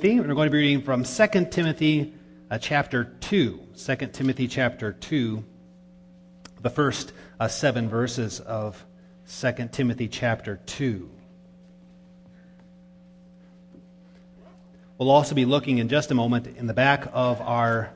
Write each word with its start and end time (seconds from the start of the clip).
Timothy. 0.00 0.18
We're 0.18 0.34
going 0.34 0.46
to 0.46 0.50
be 0.50 0.56
reading 0.56 0.80
from 0.80 1.04
2 1.04 1.26
Timothy 1.50 2.14
uh, 2.50 2.56
chapter 2.56 3.04
2. 3.04 3.60
2 3.76 3.96
Timothy 4.06 4.48
chapter 4.48 4.92
2, 4.92 5.44
the 6.62 6.70
first 6.70 7.12
uh, 7.38 7.48
seven 7.48 7.86
verses 7.86 8.40
of 8.40 8.82
2 9.28 9.68
Timothy 9.72 10.08
chapter 10.08 10.56
2. 10.64 11.10
We'll 14.96 15.10
also 15.10 15.34
be 15.34 15.44
looking 15.44 15.76
in 15.76 15.90
just 15.90 16.10
a 16.10 16.14
moment 16.14 16.46
in 16.46 16.66
the 16.66 16.72
back 16.72 17.06
of 17.12 17.42
our 17.42 17.92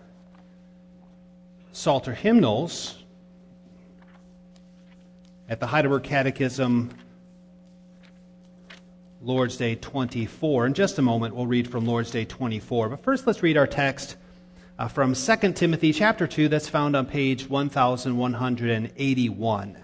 Psalter 1.73 2.13
hymnals 2.13 3.03
at 5.49 5.59
the 5.59 5.67
Heidelberg 5.67 6.03
Catechism, 6.03 6.91
Lord's 9.25 9.57
Day 9.57 9.75
24. 9.75 10.67
In 10.67 10.75
just 10.75 10.99
a 10.99 11.03
moment, 11.03 11.35
we'll 11.35 11.47
read 11.47 11.67
from 11.67 11.87
Lord's 11.87 12.11
Day 12.11 12.27
24. 12.27 12.91
But 12.91 13.03
first, 13.03 13.27
let's 13.27 13.43
read 13.43 13.57
our 13.57 13.67
text 13.67 14.17
uh, 14.79 14.89
from 14.89 15.15
2 15.15 15.53
Timothy 15.53 15.95
chapter 15.95 16.27
2, 16.27 16.49
that's 16.49 16.69
found 16.69 16.95
on 16.95 17.07
page 17.07 17.49
1181. 17.49 19.79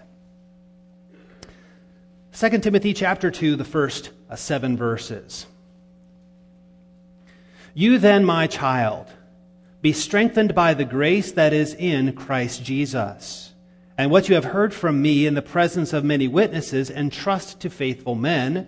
2 2.33 2.49
Timothy 2.59 2.93
chapter 2.93 3.31
2, 3.31 3.55
the 3.55 3.63
first 3.63 4.11
uh, 4.29 4.35
seven 4.35 4.77
verses. 4.77 5.47
You 7.73 7.97
then, 7.97 8.23
my 8.23 8.45
child, 8.45 9.07
be 9.81 9.91
strengthened 9.91 10.53
by 10.53 10.75
the 10.75 10.85
grace 10.85 11.31
that 11.31 11.51
is 11.51 11.73
in 11.73 12.13
Christ 12.13 12.63
Jesus. 12.63 13.53
And 13.97 14.11
what 14.11 14.29
you 14.29 14.35
have 14.35 14.45
heard 14.45 14.71
from 14.71 15.01
me 15.01 15.25
in 15.25 15.33
the 15.33 15.41
presence 15.41 15.93
of 15.93 16.03
many 16.03 16.27
witnesses, 16.27 16.91
entrust 16.91 17.59
to 17.61 17.71
faithful 17.71 18.13
men 18.13 18.67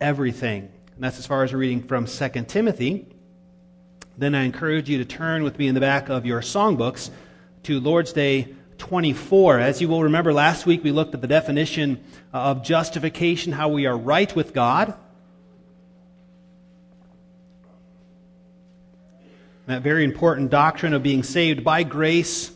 everything. 0.00 0.70
And 0.94 1.04
that's 1.04 1.18
as 1.18 1.26
far 1.26 1.44
as 1.44 1.54
reading 1.54 1.82
from 1.82 2.06
2 2.06 2.28
Timothy. 2.44 3.06
Then 4.16 4.34
I 4.34 4.42
encourage 4.42 4.88
you 4.88 4.98
to 4.98 5.04
turn 5.04 5.44
with 5.44 5.58
me 5.58 5.68
in 5.68 5.74
the 5.74 5.80
back 5.80 6.08
of 6.08 6.26
your 6.26 6.40
songbooks 6.40 7.10
to 7.64 7.78
Lord's 7.78 8.12
Day 8.12 8.54
24. 8.78 9.60
As 9.60 9.80
you 9.80 9.88
will 9.88 10.02
remember, 10.02 10.32
last 10.32 10.66
week 10.66 10.82
we 10.82 10.90
looked 10.90 11.14
at 11.14 11.20
the 11.20 11.28
definition 11.28 12.02
of 12.32 12.64
justification, 12.64 13.52
how 13.52 13.68
we 13.68 13.86
are 13.86 13.96
right 13.96 14.34
with 14.34 14.52
God. 14.52 14.94
That 19.66 19.82
very 19.82 20.02
important 20.02 20.50
doctrine 20.50 20.94
of 20.94 21.02
being 21.02 21.22
saved 21.22 21.62
by 21.62 21.82
grace 21.82 22.50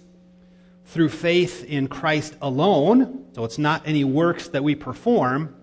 through 0.86 1.10
faith 1.10 1.64
in 1.64 1.88
Christ 1.88 2.34
alone. 2.40 3.26
So 3.34 3.44
it's 3.44 3.58
not 3.58 3.86
any 3.86 4.02
works 4.02 4.48
that 4.48 4.64
we 4.64 4.74
perform. 4.74 5.54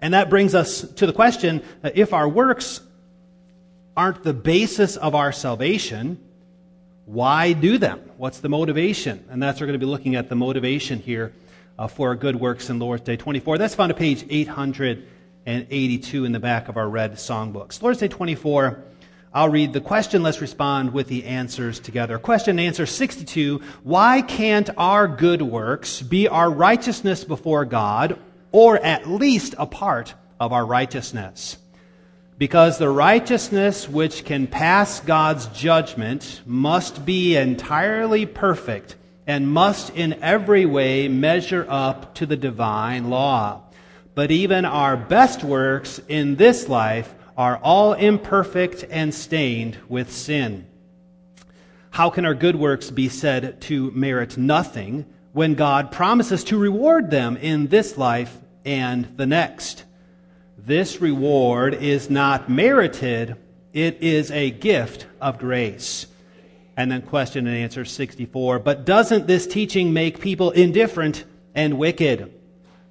And 0.00 0.14
that 0.14 0.30
brings 0.30 0.54
us 0.54 0.82
to 0.82 1.06
the 1.06 1.12
question 1.12 1.62
if 1.82 2.12
our 2.12 2.28
works 2.28 2.80
aren't 3.96 4.22
the 4.22 4.32
basis 4.32 4.96
of 4.96 5.14
our 5.16 5.32
salvation, 5.32 6.20
why 7.04 7.52
do 7.52 7.78
them? 7.78 8.00
What's 8.16 8.38
the 8.40 8.48
motivation? 8.48 9.24
And 9.28 9.42
that's 9.42 9.60
we're 9.60 9.66
going 9.66 9.78
to 9.78 9.84
be 9.84 9.90
looking 9.90 10.14
at 10.14 10.28
the 10.28 10.36
motivation 10.36 11.00
here 11.00 11.32
uh, 11.78 11.88
for 11.88 12.14
good 12.14 12.36
works 12.36 12.70
in 12.70 12.78
Lord's 12.78 13.02
Day 13.02 13.16
24. 13.16 13.58
That's 13.58 13.74
found 13.74 13.90
at 13.90 13.98
page 13.98 14.24
882 14.28 16.24
in 16.24 16.32
the 16.32 16.38
back 16.38 16.68
of 16.68 16.76
our 16.76 16.88
red 16.88 17.14
songbooks. 17.14 17.82
Lord's 17.82 17.98
Day 17.98 18.08
24. 18.08 18.84
I'll 19.32 19.48
read 19.48 19.72
the 19.72 19.80
question. 19.80 20.22
Let's 20.22 20.40
respond 20.40 20.92
with 20.92 21.08
the 21.08 21.24
answers 21.24 21.80
together. 21.80 22.18
Question 22.18 22.58
and 22.58 22.66
answer 22.66 22.86
62. 22.86 23.60
Why 23.82 24.22
can't 24.22 24.70
our 24.78 25.08
good 25.08 25.42
works 25.42 26.02
be 26.02 26.28
our 26.28 26.50
righteousness 26.50 27.24
before 27.24 27.64
God 27.64 28.18
or 28.52 28.78
at 28.78 29.08
least 29.08 29.54
a 29.58 29.66
part 29.66 30.14
of 30.40 30.52
our 30.52 30.64
righteousness. 30.64 31.58
Because 32.38 32.78
the 32.78 32.88
righteousness 32.88 33.88
which 33.88 34.24
can 34.24 34.46
pass 34.46 35.00
God's 35.00 35.46
judgment 35.48 36.42
must 36.46 37.04
be 37.04 37.36
entirely 37.36 38.26
perfect 38.26 38.94
and 39.26 39.48
must 39.48 39.90
in 39.90 40.22
every 40.22 40.64
way 40.64 41.08
measure 41.08 41.66
up 41.68 42.14
to 42.14 42.26
the 42.26 42.36
divine 42.36 43.10
law. 43.10 43.62
But 44.14 44.30
even 44.30 44.64
our 44.64 44.96
best 44.96 45.44
works 45.44 46.00
in 46.08 46.36
this 46.36 46.68
life 46.68 47.14
are 47.36 47.58
all 47.58 47.92
imperfect 47.92 48.84
and 48.88 49.14
stained 49.14 49.78
with 49.88 50.12
sin. 50.12 50.66
How 51.90 52.10
can 52.10 52.24
our 52.24 52.34
good 52.34 52.56
works 52.56 52.90
be 52.90 53.08
said 53.08 53.60
to 53.62 53.90
merit 53.92 54.36
nothing 54.36 55.06
when 55.32 55.54
God 55.54 55.92
promises 55.92 56.44
to 56.44 56.58
reward 56.58 57.10
them 57.10 57.36
in 57.36 57.68
this 57.68 57.96
life 57.98 58.38
and 58.64 59.16
the 59.16 59.26
next. 59.26 59.84
This 60.56 61.00
reward 61.00 61.74
is 61.74 62.10
not 62.10 62.50
merited, 62.50 63.36
it 63.72 64.02
is 64.02 64.30
a 64.30 64.50
gift 64.50 65.06
of 65.20 65.38
grace. 65.38 66.06
And 66.76 66.92
then 66.92 67.02
question 67.02 67.46
and 67.46 67.56
answer 67.56 67.84
64. 67.84 68.60
But 68.60 68.84
doesn't 68.84 69.26
this 69.26 69.46
teaching 69.46 69.92
make 69.92 70.20
people 70.20 70.50
indifferent 70.52 71.24
and 71.54 71.78
wicked? 71.78 72.32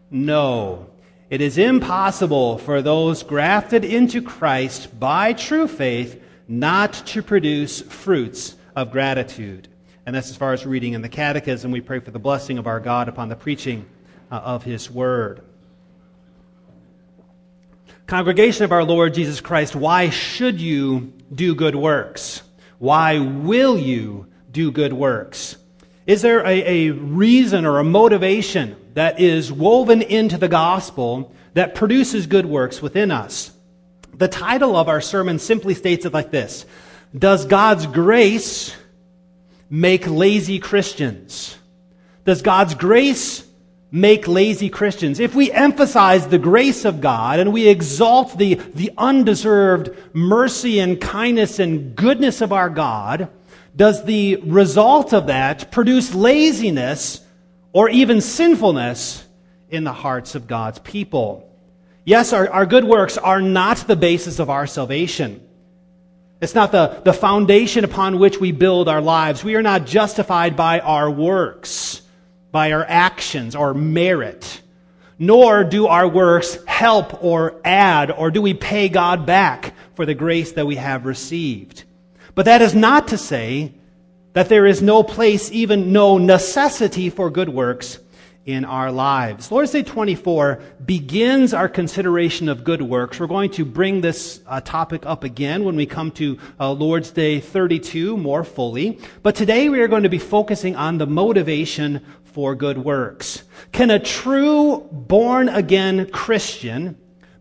No. 0.10 0.90
It 1.30 1.42
is 1.42 1.58
impossible 1.58 2.58
for 2.58 2.82
those 2.82 3.24
grafted 3.24 3.84
into 3.84 4.22
Christ 4.22 4.98
by 5.00 5.34
true 5.34 5.68
faith 5.68 6.22
not 6.48 6.94
to 7.08 7.22
produce 7.22 7.82
fruits 7.82 8.56
of 8.76 8.92
gratitude. 8.92 9.68
And 10.08 10.16
that's 10.16 10.30
as 10.30 10.38
far 10.38 10.54
as 10.54 10.66
reading 10.66 10.94
in 10.94 11.02
the 11.02 11.10
Catechism. 11.10 11.70
We 11.70 11.82
pray 11.82 12.00
for 12.00 12.12
the 12.12 12.18
blessing 12.18 12.58
of 12.58 12.66
our 12.66 12.80
God 12.80 13.10
upon 13.10 13.28
the 13.28 13.36
preaching 13.36 13.86
uh, 14.32 14.36
of 14.36 14.64
His 14.64 14.90
Word. 14.90 15.42
Congregation 18.06 18.64
of 18.64 18.72
our 18.72 18.86
Lord 18.86 19.14
Jesus 19.14 19.42
Christ, 19.42 19.76
why 19.76 20.10
should 20.10 20.62
you 20.62 21.12
do 21.36 21.54
good 21.56 21.76
works? 21.76 22.42
Why 22.80 23.20
will 23.20 23.78
you 23.78 24.28
do 24.50 24.72
good 24.72 24.94
works? 24.94 25.58
Is 26.06 26.22
there 26.22 26.40
a, 26.40 26.88
a, 26.88 26.92
reason 26.92 27.66
or 27.66 27.80
a 27.80 27.84
motivation 27.84 28.78
that 28.94 29.20
is 29.20 29.52
woven 29.52 30.02
into 30.02 30.38
the 30.38 30.48
gospel 30.48 31.34
that 31.54 31.76
produces 31.76 32.28
good 32.28 32.46
works 32.46 32.82
within 32.82 33.12
us? 33.12 33.52
The 34.14 34.30
title 34.30 34.78
of 34.78 34.88
our 34.88 35.02
sermon 35.02 35.38
simply 35.38 35.74
states 35.74 36.06
it 36.06 36.14
like 36.14 36.32
this 36.32 36.66
Does 37.14 37.46
God's 37.46 37.88
grace 37.88 38.74
make 39.70 40.08
lazy 40.08 40.60
Christians? 40.60 41.58
Does 42.26 42.42
God's 42.42 42.76
grace 42.76 43.48
make 43.92 44.28
lazy 44.28 44.70
Christians. 44.70 45.20
If 45.20 45.34
we 45.34 45.52
emphasize 45.52 46.28
the 46.28 46.38
grace 46.38 46.86
of 46.86 47.02
God 47.02 47.40
and 47.40 47.54
we 47.54 47.68
exalt 47.68 48.38
the, 48.38 48.56
the 48.56 48.92
undeserved 48.98 49.96
mercy 50.14 50.80
and 50.80 51.00
kindness 51.00 51.60
and 51.60 51.96
goodness 51.96 52.42
of 52.42 52.52
our 52.52 52.70
God, 52.70 53.30
does 53.76 54.04
the 54.04 54.38
result 54.38 55.14
of 55.14 55.28
that 55.28 55.72
produce 55.72 56.14
laziness 56.14 57.22
or 57.72 57.90
even 57.90 58.22
sinfulness 58.22 59.26
in 59.70 59.84
the 59.84 59.94
hearts 59.94 60.36
of 60.36 60.48
God's 60.48 60.80
people? 60.80 61.44
Yes, 62.04 62.34
our, 62.34 62.50
our 62.50 62.66
good 62.66 62.84
works 62.84 63.18
are 63.18 63.42
not 63.42 63.78
the 63.78 63.96
basis 63.96 64.40
of 64.40 64.50
our 64.50 64.68
salvation. 64.68 65.47
It's 66.40 66.56
not 66.56 66.72
the, 66.72 67.02
the 67.04 67.14
foundation 67.14 67.84
upon 67.84 68.20
which 68.20 68.40
we 68.40 68.52
build 68.52 68.88
our 68.88 69.02
lives. 69.02 69.44
We 69.44 69.56
are 69.56 69.64
not 69.64 69.86
justified 69.86 70.56
by 70.56 70.80
our 70.80 71.10
works 71.10 72.02
by 72.52 72.72
our 72.72 72.86
actions 72.88 73.56
or 73.56 73.74
merit, 73.74 74.62
nor 75.20 75.64
do 75.64 75.88
our 75.88 76.08
works 76.08 76.58
help 76.66 77.24
or 77.24 77.60
add, 77.64 78.12
or 78.12 78.32
do 78.32 78.42
we 78.42 78.54
pay 78.54 78.90
God 78.90 79.26
back 79.26 79.76
for 79.96 80.06
the 80.06 80.14
grace 80.14 80.54
that 80.54 80.66
we 80.66 80.76
have 80.76 81.06
received. 81.06 81.84
But 82.36 82.46
that 82.46 82.62
is 82.62 82.76
not 82.76 83.10
to 83.10 83.18
say 83.18 83.74
that 84.34 84.50
there 84.50 84.66
is 84.66 84.82
no 84.82 85.04
place, 85.04 85.52
even 85.52 85.92
no 85.92 86.18
necessity 86.18 87.10
for 87.10 87.30
good 87.30 87.50
works 87.50 88.00
in 88.48 88.64
our 88.64 88.92
lives. 88.94 89.52
Lord's 89.52 89.72
Day 89.72 89.84
24 89.84 90.62
begins 90.86 91.54
our 91.54 91.68
consideration 91.68 92.48
of 92.48 92.64
good 92.64 92.82
works. 92.82 93.20
We're 93.20 93.28
going 93.28 93.52
to 93.52 93.66
bring 93.66 94.00
this 94.00 94.42
uh, 94.48 94.62
topic 94.62 95.06
up 95.06 95.26
again 95.26 95.66
when 95.66 95.76
we 95.76 95.86
come 95.86 96.12
to 96.12 96.40
uh, 96.58 96.72
Lord's 96.72 97.12
Day 97.12 97.42
32 97.42 98.16
more 98.16 98.46
fully. 98.46 99.00
But 99.22 99.36
today 99.36 99.68
we 99.68 99.82
are 99.82 99.90
going 99.90 100.04
to 100.04 100.10
be 100.10 100.18
focusing 100.18 100.78
on 100.78 100.98
the 100.98 101.06
motivation 101.06 102.06
for 102.24 102.56
good 102.56 102.78
works. 102.78 103.44
Can 103.74 103.92
a 103.92 104.00
true 104.00 104.88
born 104.94 105.50
again 105.50 106.10
Christian 106.10 106.98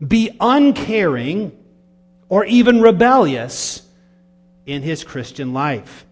be 0.07 0.37
uncaring 0.41 1.57
or 2.29 2.45
even 2.47 2.81
rebellious 2.81 3.89
in 4.67 4.83
his 4.83 5.05
Christian 5.05 5.53
life. 5.53 6.05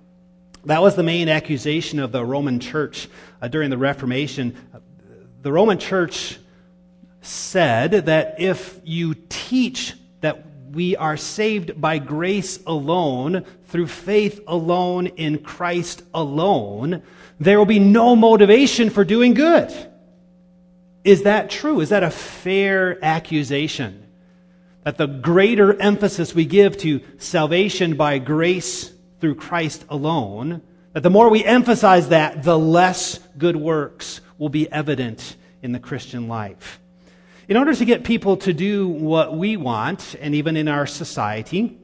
That 0.67 0.81
was 0.81 0.95
the 0.95 1.03
main 1.03 1.29
accusation 1.29 1.99
of 1.99 2.13
the 2.13 2.25
Roman 2.25 2.59
church 2.59 3.09
uh, 3.43 3.49
during 3.49 3.69
the 3.69 3.77
Reformation. 3.77 4.57
The 5.45 5.53
Roman 5.53 5.79
church 5.79 6.39
said 7.21 8.07
that 8.07 8.37
if 8.41 8.81
you 8.83 9.15
teach 9.29 9.93
that 10.23 10.43
we 10.73 10.97
are 10.97 11.19
saved 11.19 11.79
by 11.79 11.99
grace 11.99 12.61
alone, 12.67 13.45
through 13.67 13.89
faith 13.89 14.41
alone, 14.47 15.09
in 15.09 15.41
Christ 15.41 16.03
alone, 16.15 17.03
there 17.39 17.59
will 17.59 17.67
be 17.67 17.79
no 17.79 18.17
motivation 18.17 18.89
for 18.89 19.05
doing 19.05 19.35
good. 19.35 19.71
Is 21.05 21.25
that 21.25 21.51
true? 21.51 21.81
Is 21.81 21.91
that 21.91 22.03
a 22.03 22.11
fair 22.11 22.99
accusation? 23.05 24.03
That 24.85 24.97
the 24.97 25.07
greater 25.07 25.79
emphasis 25.79 26.35
we 26.35 26.47
give 26.47 26.79
to 26.79 27.03
salvation 27.19 27.97
by 27.97 28.17
grace 28.17 28.91
through 29.21 29.35
Christ 29.35 29.85
alone, 29.91 30.63
that 30.95 31.03
the 31.03 31.11
more 31.11 31.29
we 31.29 31.45
emphasize 31.45 32.09
that, 32.09 32.45
the 32.45 32.59
less 32.59 33.19
good 33.37 33.57
works 33.57 34.23
will 34.39 34.49
be 34.49 34.71
evident 34.71 35.37
in 35.63 35.73
the 35.73 35.79
Christian 35.79 36.29
life. 36.29 36.81
In 37.47 37.57
order 37.57 37.75
to 37.75 37.85
get 37.85 38.05
people 38.05 38.39
to 38.39 38.53
do 38.53 38.89
what 38.89 39.37
we 39.37 39.57
want, 39.57 40.15
and 40.21 40.35
even 40.35 40.57
in 40.57 40.69
our 40.69 40.87
society, 40.87 41.79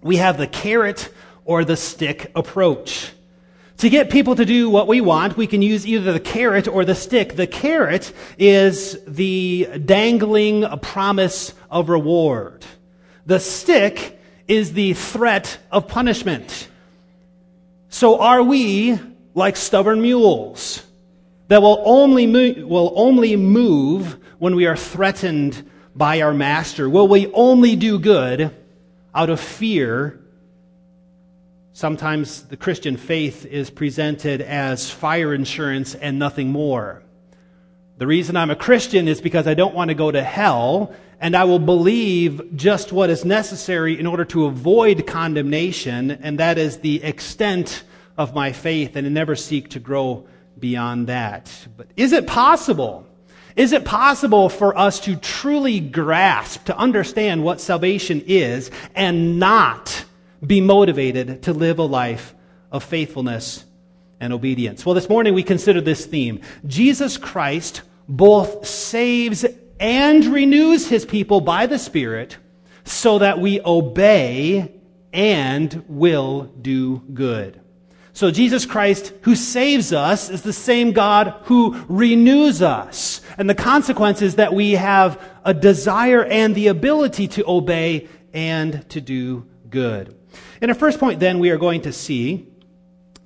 we 0.00 0.16
have 0.16 0.38
the 0.38 0.46
carrot 0.46 1.12
or 1.44 1.64
the 1.64 1.76
stick 1.76 2.30
approach. 2.34 3.12
To 3.78 3.88
get 3.88 4.10
people 4.10 4.36
to 4.36 4.44
do 4.44 4.68
what 4.70 4.86
we 4.86 5.00
want, 5.00 5.36
we 5.36 5.46
can 5.46 5.62
use 5.62 5.86
either 5.86 6.12
the 6.12 6.20
carrot 6.20 6.68
or 6.68 6.84
the 6.84 6.94
stick. 6.94 7.34
The 7.34 7.46
carrot 7.46 8.12
is 8.38 9.02
the 9.06 9.68
dangling 9.84 10.66
promise 10.80 11.54
of 11.70 11.88
reward. 11.88 12.64
The 13.26 13.40
stick 13.40 14.20
is 14.46 14.74
the 14.74 14.92
threat 14.92 15.58
of 15.72 15.88
punishment. 15.88 16.68
So 17.88 18.20
are 18.20 18.42
we 18.42 18.98
like 19.34 19.56
stubborn 19.56 20.02
mules 20.02 20.82
that 21.50 21.60
will 21.60 21.82
only 21.84 22.26
move, 22.26 22.66
will 22.66 22.92
only 22.96 23.36
move 23.36 24.18
when 24.38 24.56
we 24.56 24.66
are 24.66 24.76
threatened 24.76 25.70
by 25.94 26.22
our 26.22 26.32
master? 26.32 26.88
Will 26.88 27.06
we 27.06 27.30
only 27.32 27.76
do 27.76 27.98
good 27.98 28.56
out 29.14 29.28
of 29.28 29.38
fear 29.38 30.20
Sometimes 31.80 32.42
the 32.42 32.58
Christian 32.58 32.98
faith 32.98 33.46
is 33.46 33.70
presented 33.70 34.42
as 34.42 34.90
fire 34.90 35.32
insurance 35.32 35.94
and 35.94 36.18
nothing 36.18 36.50
more. 36.50 37.02
The 37.96 38.06
reason 38.06 38.36
I'm 38.36 38.50
a 38.50 38.54
Christian 38.54 39.08
is 39.08 39.22
because 39.22 39.46
I 39.46 39.54
don't 39.54 39.74
want 39.74 39.88
to 39.88 39.94
go 39.94 40.10
to 40.10 40.22
hell, 40.22 40.92
and 41.20 41.34
I 41.34 41.44
will 41.44 41.58
believe 41.58 42.54
just 42.54 42.92
what 42.92 43.08
is 43.08 43.24
necessary 43.24 43.98
in 43.98 44.06
order 44.06 44.26
to 44.26 44.44
avoid 44.44 45.06
condemnation, 45.06 46.10
and 46.10 46.38
that 46.38 46.58
is 46.58 46.80
the 46.80 47.02
extent 47.02 47.84
of 48.18 48.34
my 48.34 48.52
faith, 48.52 48.94
and 48.94 49.06
I 49.06 49.10
never 49.10 49.34
seek 49.34 49.70
to 49.70 49.80
grow 49.80 50.26
beyond 50.60 51.06
that. 51.08 51.50
But 51.76 51.88
is 51.96 52.12
it 52.12 52.26
possible? 52.26 53.06
Is 53.56 53.72
it 53.72 53.84
possible 53.84 54.48
for 54.48 54.76
us 54.76 55.00
to 55.00 55.16
truly 55.16 55.80
grasp, 55.80 56.64
to 56.66 56.76
understand 56.76 57.42
what 57.42 57.60
salvation 57.60 58.22
is, 58.26 58.70
and 58.94 59.38
not 59.38 60.04
be 60.44 60.60
motivated 60.60 61.42
to 61.42 61.52
live 61.52 61.78
a 61.78 61.84
life 61.84 62.34
of 62.70 62.84
faithfulness 62.84 63.64
and 64.20 64.32
obedience. 64.32 64.84
Well, 64.84 64.94
this 64.94 65.08
morning 65.08 65.34
we 65.34 65.42
consider 65.42 65.80
this 65.80 66.06
theme. 66.06 66.40
Jesus 66.66 67.16
Christ 67.16 67.82
both 68.08 68.66
saves 68.66 69.44
and 69.78 70.24
renews 70.26 70.88
his 70.88 71.06
people 71.06 71.40
by 71.40 71.66
the 71.66 71.78
Spirit 71.78 72.36
so 72.84 73.18
that 73.18 73.38
we 73.38 73.60
obey 73.62 74.74
and 75.12 75.84
will 75.88 76.44
do 76.60 76.98
good. 77.14 77.60
So 78.12 78.30
Jesus 78.30 78.66
Christ, 78.66 79.12
who 79.22 79.36
saves 79.36 79.92
us, 79.92 80.30
is 80.30 80.42
the 80.42 80.52
same 80.52 80.92
God 80.92 81.34
who 81.44 81.82
renews 81.88 82.60
us. 82.60 83.20
And 83.38 83.48
the 83.48 83.54
consequence 83.54 84.20
is 84.20 84.36
that 84.36 84.52
we 84.52 84.72
have 84.72 85.22
a 85.44 85.54
desire 85.54 86.24
and 86.24 86.54
the 86.54 86.68
ability 86.68 87.28
to 87.28 87.46
obey 87.46 88.08
and 88.32 88.88
to 88.90 89.00
do 89.00 89.46
good. 89.68 90.16
In 90.60 90.70
our 90.70 90.74
first 90.74 90.98
point, 90.98 91.20
then, 91.20 91.38
we 91.38 91.50
are 91.50 91.56
going 91.56 91.82
to 91.82 91.92
see 91.92 92.48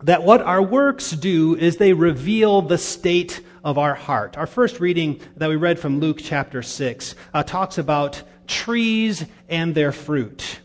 that 0.02 0.22
what 0.22 0.42
our 0.42 0.62
works 0.62 1.10
do 1.10 1.56
is 1.56 1.76
they 1.76 1.92
reveal 1.92 2.62
the 2.62 2.78
state 2.78 3.40
of 3.64 3.78
our 3.78 3.94
heart. 3.94 4.37
Our 4.37 4.46
first 4.46 4.78
reading 4.78 5.20
that 5.37 5.48
we 5.48 5.56
read 5.56 5.78
from 5.78 5.98
Luke 5.98 6.19
chapter 6.22 6.62
6 6.62 7.14
uh, 7.32 7.42
talks 7.42 7.78
about 7.78 8.22
trees 8.46 9.25
and 9.48 9.75
their 9.75 9.92
fruit. 9.92 10.60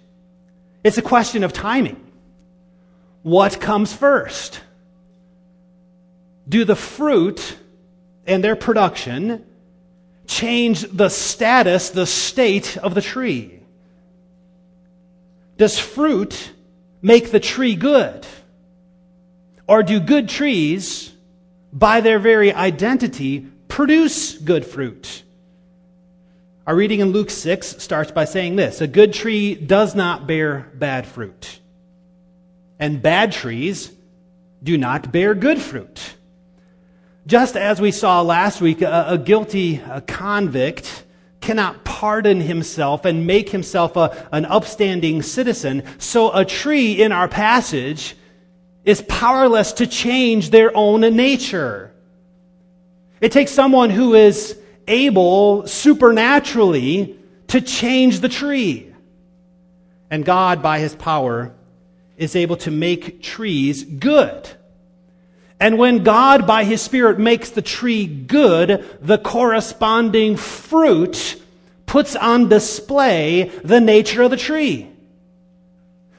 It's 0.84 0.98
a 0.98 1.02
question 1.02 1.44
of 1.44 1.54
timing. 1.54 2.09
What 3.24 3.60
comes 3.60 3.94
first? 3.94 4.62
Do 6.48 6.66
the 6.66 6.76
fruit 6.76 7.58
and 8.26 8.44
their 8.44 8.56
production 8.56 9.46
change 10.28 10.82
the 10.82 11.10
status, 11.10 11.90
the 11.90 12.06
state 12.06 12.78
of 12.78 12.96
the 12.96 13.02
tree? 13.02 13.60
Does 15.58 15.78
fruit 15.78 16.54
make 17.02 17.32
the 17.32 17.40
tree 17.40 17.76
good? 17.76 18.26
Or 19.68 19.84
do 19.84 20.00
good 20.00 20.30
trees, 20.30 21.12
by 21.72 22.02
their 22.02 22.18
very 22.18 22.54
identity, 22.54 23.48
produce 23.68 24.38
good 24.38 24.66
fruit? 24.66 25.24
Our 26.66 26.76
reading 26.76 27.00
in 27.00 27.12
Luke 27.12 27.30
6 27.30 27.82
starts 27.82 28.12
by 28.12 28.26
saying 28.26 28.56
this 28.56 28.82
A 28.82 28.88
good 28.88 29.14
tree 29.14 29.56
does 29.56 29.96
not 29.96 30.28
bear 30.28 30.72
bad 30.76 31.06
fruit, 31.06 31.59
and 32.80 33.02
bad 33.02 33.32
trees 33.32 33.92
do 34.64 34.78
not 34.78 35.12
bear 35.12 35.36
good 35.36 35.62
fruit. 35.62 36.16
Just 37.28 37.56
as 37.56 37.80
we 37.80 37.92
saw 37.92 38.22
last 38.22 38.62
week, 38.62 38.82
a, 38.82 39.06
a 39.10 39.18
guilty 39.18 39.82
a 39.88 40.02
convict 40.02 41.04
cannot 41.42 41.84
pardon 41.84 42.42
himself 42.42 43.06
and 43.06 43.28
make 43.28 43.50
himself 43.50 43.96
a, 43.96 44.28
an 44.32 44.46
upstanding 44.46 45.22
citizen, 45.22 45.84
so 45.98 46.34
a 46.34 46.44
tree 46.44 47.02
in 47.02 47.12
our 47.12 47.28
passage 47.28 48.16
is 48.84 49.02
powerless 49.04 49.74
to 49.74 49.86
change 49.86 50.50
their 50.50 50.76
own 50.76 51.02
nature. 51.02 51.94
It 53.22 53.32
takes 53.32 53.52
someone 53.52 53.90
who 53.90 54.16
is 54.16 54.58
able 54.88 55.68
supernaturally 55.68 57.18
to 57.48 57.62
change 57.62 58.22
the 58.22 58.30
tree. 58.30 58.94
And 60.10 60.26
God, 60.26 60.64
by 60.64 60.80
his 60.80 60.96
power, 60.96 61.54
is 62.20 62.36
able 62.36 62.58
to 62.58 62.70
make 62.70 63.24
trees 63.24 63.84
good. 63.84 64.50
And 65.60 65.78
when 65.78 66.04
God, 66.04 66.46
by 66.46 66.64
His 66.64 66.82
Spirit, 66.82 67.18
makes 67.18 67.50
the 67.50 67.62
tree 67.62 68.06
good, 68.06 68.86
the 69.02 69.18
corresponding 69.18 70.38
fruit 70.38 71.42
puts 71.86 72.16
on 72.16 72.50
display 72.50 73.52
the 73.64 73.82
nature 73.82 74.22
of 74.22 74.32
the 74.32 74.38
tree. 74.38 74.88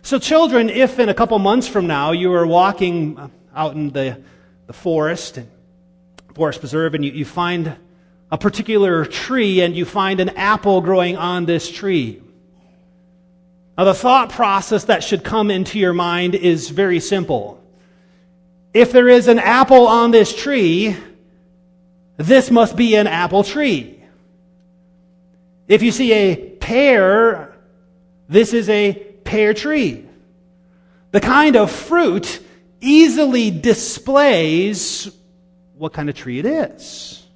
So, 0.03 0.19
children, 0.19 0.69
if 0.71 0.99
in 0.99 1.09
a 1.09 1.15
couple 1.15 1.39
months 1.39 1.69
from 1.69 1.87
now 1.87 2.13
you 2.13 2.33
are 2.33 2.47
walking 2.47 3.31
out 3.55 3.75
in 3.75 3.91
the, 3.91 4.21
the 4.67 4.73
forest, 4.73 5.39
forest 6.35 6.61
preserve, 6.61 6.95
and 6.95 7.05
you, 7.05 7.13
you 7.13 7.25
find 7.25 7.77
a 8.33 8.39
particular 8.39 9.05
tree 9.05 9.61
and 9.61 9.77
you 9.77 9.85
find 9.85 10.21
an 10.21 10.31
apple 10.31 10.81
growing 10.81 11.17
on 11.17 11.45
this 11.45 11.71
tree. 11.71 12.23
Now, 13.81 13.85
the 13.85 13.95
thought 13.95 14.29
process 14.29 14.85
that 14.85 15.03
should 15.03 15.25
come 15.25 15.51
into 15.51 15.79
your 15.79 15.95
mind 15.95 16.35
is 16.35 16.69
very 16.69 17.01
simple. 17.01 17.65
If 18.75 18.93
there 18.93 19.09
is 19.09 19.27
an 19.27 19.39
apple 19.39 19.87
on 19.87 20.11
this 20.11 20.37
tree, 20.37 20.95
this 22.19 22.51
must 22.51 22.77
be 22.77 22.95
an 22.97 23.07
apple 23.07 23.43
tree. 23.43 24.05
If 25.67 25.81
you 25.81 25.93
see 25.93 26.13
a 26.13 26.37
pear, 26.37 27.57
this 28.29 28.53
is 28.53 28.69
a 28.69 28.93
pear 29.25 29.55
tree. 29.55 30.05
The 31.13 31.21
kind 31.23 31.57
of 31.57 31.71
fruit 31.71 32.39
easily 32.83 33.51
displays 33.51 35.11
what 35.79 35.95
kind 35.95 36.11
of 36.11 36.15
tree 36.17 36.39
it 36.39 36.45
is. 36.45 37.27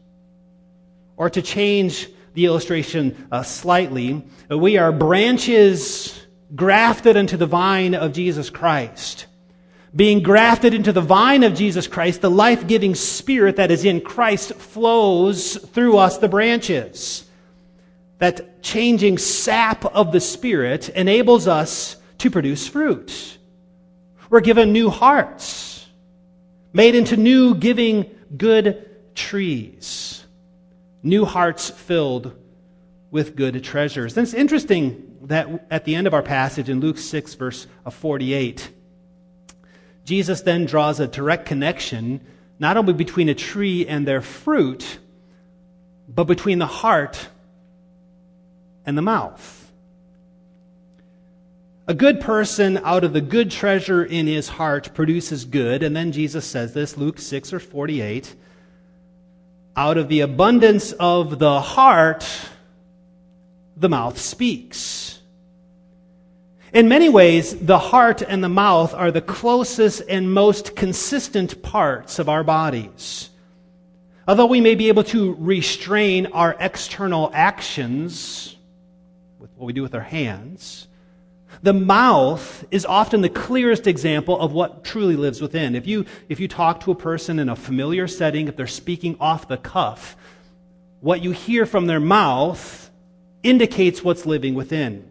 Or 1.16 1.30
to 1.30 1.40
change 1.40 2.06
the 2.34 2.44
illustration 2.44 3.28
uh, 3.32 3.44
slightly, 3.44 4.22
we 4.50 4.76
are 4.76 4.92
branches 4.92 6.20
grafted 6.54 7.16
into 7.16 7.36
the 7.36 7.46
vine 7.46 7.94
of 7.94 8.12
Jesus 8.12 8.50
Christ 8.50 9.26
being 9.94 10.22
grafted 10.22 10.74
into 10.74 10.92
the 10.92 11.00
vine 11.00 11.44
of 11.44 11.54
Jesus 11.54 11.86
Christ, 11.86 12.20
the 12.20 12.30
life 12.30 12.66
giving 12.66 12.94
spirit 12.94 13.56
that 13.56 13.70
is 13.70 13.84
in 13.84 14.00
Christ 14.00 14.54
flows 14.54 15.56
through 15.56 15.98
us, 15.98 16.18
the 16.18 16.28
branches. 16.28 17.24
That 18.18 18.62
changing 18.62 19.18
sap 19.18 19.84
of 19.84 20.10
the 20.10 20.20
Spirit 20.20 20.88
enables 20.88 21.46
us 21.46 21.96
to 22.18 22.30
produce 22.30 22.66
fruit. 22.66 23.38
We're 24.30 24.40
given 24.40 24.72
new 24.72 24.90
hearts, 24.90 25.86
made 26.72 26.94
into 26.94 27.16
new, 27.16 27.54
giving, 27.54 28.10
good 28.36 29.14
trees. 29.14 30.24
New 31.02 31.24
hearts 31.24 31.70
filled 31.70 32.34
with 33.14 33.36
good 33.36 33.62
treasures. 33.62 34.16
And 34.16 34.26
it's 34.26 34.34
interesting 34.34 35.16
that 35.22 35.68
at 35.70 35.84
the 35.84 35.94
end 35.94 36.08
of 36.08 36.14
our 36.14 36.22
passage 36.22 36.68
in 36.68 36.80
Luke 36.80 36.98
6, 36.98 37.34
verse 37.34 37.68
48, 37.88 38.68
Jesus 40.04 40.40
then 40.40 40.64
draws 40.64 40.98
a 40.98 41.06
direct 41.06 41.46
connection 41.46 42.20
not 42.58 42.76
only 42.76 42.92
between 42.92 43.28
a 43.28 43.34
tree 43.34 43.86
and 43.86 44.04
their 44.04 44.20
fruit, 44.20 44.98
but 46.08 46.24
between 46.24 46.58
the 46.58 46.66
heart 46.66 47.28
and 48.84 48.98
the 48.98 49.02
mouth. 49.02 49.72
A 51.86 51.94
good 51.94 52.20
person 52.20 52.78
out 52.78 53.04
of 53.04 53.12
the 53.12 53.20
good 53.20 53.48
treasure 53.48 54.04
in 54.04 54.26
his 54.26 54.48
heart 54.48 54.92
produces 54.92 55.44
good. 55.44 55.84
And 55.84 55.94
then 55.94 56.10
Jesus 56.10 56.44
says 56.44 56.74
this, 56.74 56.96
Luke 56.96 57.20
6 57.20 57.52
or 57.52 57.60
48. 57.60 58.34
Out 59.76 59.98
of 59.98 60.08
the 60.08 60.18
abundance 60.18 60.90
of 60.90 61.38
the 61.38 61.60
heart, 61.60 62.26
the 63.76 63.88
mouth 63.88 64.18
speaks. 64.18 65.20
In 66.72 66.88
many 66.88 67.08
ways, 67.08 67.56
the 67.56 67.78
heart 67.78 68.20
and 68.20 68.42
the 68.42 68.48
mouth 68.48 68.94
are 68.94 69.12
the 69.12 69.20
closest 69.20 70.02
and 70.08 70.32
most 70.32 70.74
consistent 70.74 71.62
parts 71.62 72.18
of 72.18 72.28
our 72.28 72.42
bodies. 72.42 73.30
Although 74.26 74.46
we 74.46 74.60
may 74.60 74.74
be 74.74 74.88
able 74.88 75.04
to 75.04 75.36
restrain 75.38 76.26
our 76.26 76.56
external 76.58 77.30
actions 77.32 78.56
with 79.38 79.50
what 79.56 79.66
we 79.66 79.72
do 79.72 79.82
with 79.82 79.94
our 79.94 80.00
hands, 80.00 80.88
the 81.62 81.72
mouth 81.72 82.64
is 82.70 82.84
often 82.84 83.20
the 83.20 83.28
clearest 83.28 83.86
example 83.86 84.38
of 84.38 84.52
what 84.52 84.82
truly 84.82 85.16
lives 85.16 85.40
within. 85.40 85.74
If 85.74 85.86
you, 85.86 86.06
if 86.28 86.40
you 86.40 86.48
talk 86.48 86.80
to 86.80 86.90
a 86.90 86.96
person 86.96 87.38
in 87.38 87.48
a 87.48 87.56
familiar 87.56 88.08
setting, 88.08 88.48
if 88.48 88.56
they're 88.56 88.66
speaking 88.66 89.16
off 89.20 89.46
the 89.46 89.56
cuff, 89.56 90.16
what 91.00 91.22
you 91.22 91.30
hear 91.30 91.66
from 91.66 91.86
their 91.86 92.00
mouth 92.00 92.83
indicates 93.44 94.02
what's 94.02 94.26
living 94.26 94.54
within. 94.54 95.08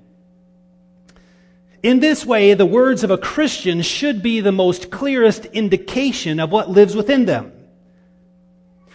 In 1.81 1.99
this 1.99 2.25
way, 2.25 2.53
the 2.53 2.65
words 2.65 3.03
of 3.03 3.11
a 3.11 3.17
Christian 3.17 3.81
should 3.81 4.23
be 4.23 4.39
the 4.39 4.51
most 4.51 4.89
clearest 4.89 5.45
indication 5.45 6.39
of 6.39 6.49
what 6.49 6.69
lives 6.69 6.95
within 6.95 7.25
them. 7.25 7.51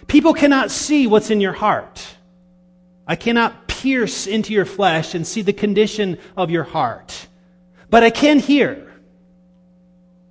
People 0.07 0.33
cannot 0.33 0.71
see 0.71 1.07
what's 1.07 1.30
in 1.30 1.40
your 1.40 1.52
heart. 1.52 2.07
I 3.07 3.14
cannot 3.14 3.68
pierce 3.68 4.26
into 4.26 4.54
your 4.54 4.64
flesh 4.64 5.14
and 5.14 5.26
see 5.26 5.42
the 5.42 5.52
condition 5.52 6.18
of 6.37 6.50
your 6.50 6.64
heart. 6.64 7.26
But 7.90 8.02
I 8.02 8.11
can 8.11 8.38
hear. 8.38 8.90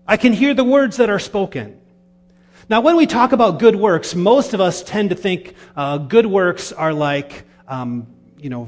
I 0.08 0.18
can 0.18 0.34
hear 0.34 0.54
the 0.56 0.64
words 0.64 0.98
that 0.98 1.10
are 1.10 1.20
spoken. 1.20 1.80
Now, 2.70 2.82
when 2.82 2.98
we 2.98 3.06
talk 3.06 3.32
about 3.32 3.60
good 3.60 3.76
works, 3.76 4.16
most 4.16 4.54
of 4.54 4.62
us 4.62 4.84
tend 4.84 5.12
to 5.12 5.16
think 5.16 5.54
uh, 5.76 6.00
good 6.00 6.26
works 6.26 6.72
are 6.72 6.94
like, 6.94 7.46
um, 7.68 8.08
you 8.38 8.50
know, 8.50 8.68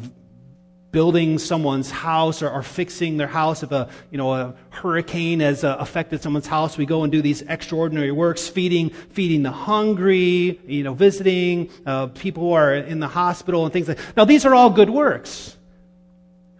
building 0.92 1.38
someone's 1.38 1.92
house 1.92 2.42
or, 2.42 2.50
or, 2.50 2.64
fixing 2.64 3.18
their 3.18 3.28
house. 3.28 3.62
If 3.62 3.72
a, 3.72 3.90
you 4.10 4.18
know, 4.18 4.34
a 4.34 4.56
hurricane 4.72 5.40
has 5.40 5.64
uh, 5.64 5.78
affected 5.80 6.22
someone's 6.22 6.48
house, 6.48 6.78
we 6.78 6.86
go 6.86 7.04
and 7.04 7.12
do 7.12 7.22
these 7.22 7.44
extraordinary 7.44 8.12
works, 8.12 8.48
feeding, 8.48 8.90
feeding 8.90 9.44
the 9.44 9.52
hungry, 9.52 10.60
you 10.66 10.84
know, 10.84 10.94
visiting 10.94 11.70
uh, 11.86 12.08
people 12.08 12.44
who 12.44 12.54
are 12.54 12.74
in 12.74 13.00
the 13.00 13.08
hospital 13.08 13.66
and 13.66 13.74
things 13.74 13.88
like. 13.88 14.00
Now, 14.18 14.26
these 14.26 14.46
are 14.46 14.56
all 14.56 14.72
good 14.72 14.90
works. 14.90 15.56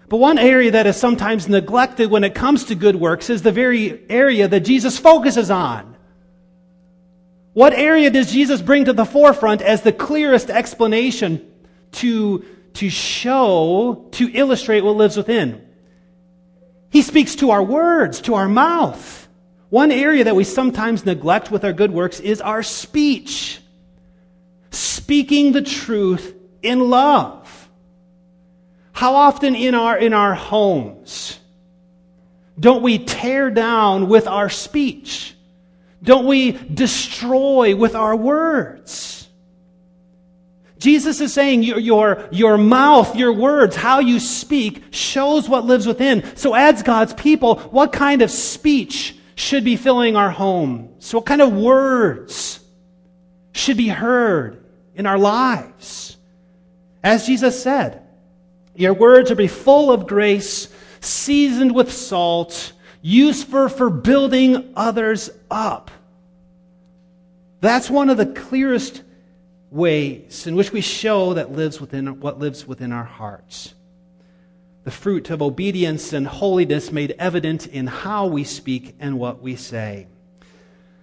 But 0.10 0.18
one 0.18 0.40
area 0.40 0.72
that 0.72 0.88
is 0.88 0.98
sometimes 0.98 1.48
neglected 1.48 2.10
when 2.10 2.24
it 2.24 2.34
comes 2.34 2.66
to 2.66 2.76
good 2.76 2.96
works 2.96 3.30
is 3.30 3.44
the 3.44 3.52
very 3.52 4.02
area 4.10 4.48
that 4.48 4.62
Jesus 4.62 4.98
focuses 4.98 5.52
on. 5.52 5.96
What 7.54 7.74
area 7.74 8.10
does 8.10 8.32
Jesus 8.32 8.62
bring 8.62 8.86
to 8.86 8.94
the 8.94 9.06
forefront 9.06 9.62
as 9.62 9.82
the 9.82 9.92
clearest 9.92 10.50
explanation 10.50 11.46
to, 11.94 12.44
to 12.80 12.90
show, 12.90 14.08
to 14.12 14.32
illustrate 14.34 14.86
what 14.86 14.96
lives 14.96 15.18
within? 15.18 15.68
He 16.90 17.02
speaks 17.02 17.36
to 17.36 17.52
our 17.52 17.62
words, 17.62 18.22
to 18.22 18.36
our 18.36 18.48
mouth. 18.48 19.28
One 19.68 19.92
area 19.92 20.24
that 20.24 20.36
we 20.38 20.46
sometimes 20.46 21.06
neglect 21.06 21.52
with 21.52 21.66
our 21.66 21.74
good 21.74 21.92
works 21.92 22.22
is 22.22 22.40
our 22.40 22.64
speech. 22.64 23.60
Speaking 24.72 25.52
the 25.52 25.62
truth 25.62 26.34
in 26.62 26.90
love. 26.90 27.70
How 28.94 29.16
often 29.16 29.56
in 29.56 29.76
our, 29.76 29.98
in 29.98 30.14
our 30.14 30.34
homes 30.34 31.38
don't 32.58 32.82
we 32.82 32.98
tear 32.98 33.50
down 33.50 34.08
with 34.08 34.26
our 34.26 34.50
speech? 34.50 35.36
Don't 36.02 36.26
we 36.26 36.54
destroy 36.54 37.76
with 37.76 37.94
our 37.94 38.16
words? 38.16 39.19
Jesus 40.80 41.20
is 41.20 41.34
saying 41.34 41.64
your, 41.64 41.78
your, 41.78 42.30
your 42.32 42.58
mouth, 42.58 43.16
your 43.16 43.34
words, 43.34 43.76
how 43.76 44.00
you 44.00 44.20
speak 44.20 44.86
shows 44.92 45.50
what 45.50 45.66
lives 45.66 45.86
within. 45.86 46.36
So 46.38 46.54
as 46.54 46.84
God's 46.84 47.14
people, 47.14 47.60
what 47.60 47.92
kind 47.92 48.22
of 48.22 48.32
speech 48.32 49.16
should 49.36 49.66
be 49.66 49.76
filling 49.76 50.16
our 50.16 50.32
home? 50.32 50.96
So 51.00 51.18
What 51.18 51.26
kind 51.26 51.42
of 51.42 51.54
words 51.54 52.62
should 53.52 53.76
be 53.76 53.90
heard 53.90 54.64
in 54.96 55.06
our 55.06 55.18
lives? 55.18 56.16
As 57.04 57.26
Jesus 57.26 57.62
said, 57.62 58.02
your 58.74 58.94
words 58.94 59.32
are 59.32 59.36
be 59.36 59.48
full 59.48 59.92
of 59.92 60.08
grace, 60.08 60.70
seasoned 61.02 61.76
with 61.76 61.92
salt, 61.92 62.72
useful 63.02 63.68
for 63.68 63.90
building 63.90 64.72
others 64.78 65.30
up. 65.52 65.92
That's 67.60 67.90
one 67.90 68.10
of 68.10 68.16
the 68.16 68.26
clearest 68.26 69.04
ways 69.72 70.48
in 70.48 70.56
which 70.56 70.72
we 70.72 70.82
show 70.82 71.34
that 71.34 71.52
lives 71.52 71.80
within 71.80 72.20
what 72.20 72.40
lives 72.40 72.68
within 72.68 72.92
our 72.92 73.04
hearts. 73.04 73.74
The 74.84 74.92
fruit 74.92 75.30
of 75.30 75.42
obedience 75.42 76.14
and 76.14 76.26
holiness 76.26 76.92
made 76.92 77.16
evident 77.20 77.68
in 77.68 77.88
how 77.88 78.28
we 78.28 78.44
speak 78.44 78.96
and 79.00 79.20
what 79.20 79.42
we 79.42 79.56
say. 79.56 80.08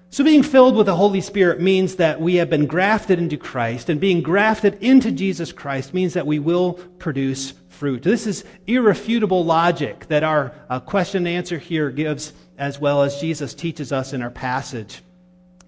So, 0.08 0.24
being 0.24 0.42
filled 0.42 0.76
with 0.76 0.86
the 0.86 0.96
Holy 0.96 1.20
Spirit 1.20 1.60
means 1.60 1.96
that 1.96 2.20
we 2.20 2.36
have 2.36 2.48
been 2.48 2.66
grafted 2.66 3.18
into 3.18 3.36
Christ, 3.36 3.90
and 3.90 4.00
being 4.00 4.22
grafted 4.22 4.82
into 4.82 5.12
Jesus 5.12 5.52
Christ 5.52 5.92
means 5.92 6.14
that 6.14 6.26
we 6.26 6.38
will 6.38 6.74
produce 6.98 7.52
fruit. 7.68 8.02
This 8.02 8.26
is 8.26 8.44
irrefutable 8.66 9.44
logic 9.44 10.06
that 10.06 10.24
our 10.24 10.54
uh, 10.70 10.80
question 10.80 11.26
and 11.26 11.36
answer 11.36 11.58
here 11.58 11.90
gives, 11.90 12.32
as 12.56 12.80
well 12.80 13.02
as 13.02 13.20
Jesus 13.20 13.52
teaches 13.52 13.92
us 13.92 14.12
in 14.12 14.22
our 14.22 14.30
passage. 14.30 15.02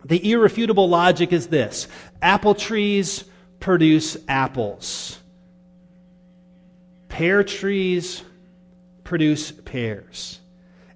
The 0.09 0.31
irrefutable 0.33 0.89
logic 0.89 1.33
is 1.33 1.47
this 1.47 1.87
apple 2.21 2.55
trees 2.55 3.25
produce 3.61 4.17
apples, 4.27 5.19
pear 7.09 7.45
trees 7.45 8.23
produce 9.05 9.53
pears. 9.53 10.41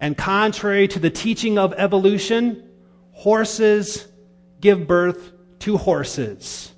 And 0.01 0.17
contrary 0.17 0.89
to 0.89 0.99
the 0.99 1.11
teaching 1.11 1.59
of 1.59 1.75
evolution, 1.75 2.69
horses 3.13 4.09
give 4.61 4.89
birth 4.89 5.33
to 5.61 5.77
horses. 5.77 6.73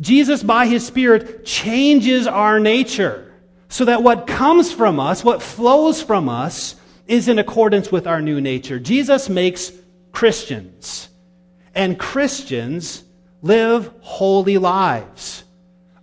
Jesus, 0.00 0.42
by 0.42 0.66
his 0.66 0.86
Spirit, 0.86 1.46
changes 1.46 2.26
our 2.26 2.60
nature 2.60 3.32
so 3.68 3.86
that 3.86 4.02
what 4.02 4.26
comes 4.26 4.70
from 4.70 5.00
us, 5.00 5.24
what 5.24 5.42
flows 5.42 6.02
from 6.02 6.28
us, 6.28 6.76
is 7.06 7.28
in 7.28 7.38
accordance 7.38 7.90
with 7.90 8.06
our 8.06 8.20
new 8.20 8.40
nature. 8.40 8.78
Jesus 8.78 9.28
makes 9.28 9.72
Christians, 10.12 11.08
and 11.74 11.98
Christians 11.98 13.04
live 13.42 13.92
holy 14.00 14.58
lives. 14.58 15.44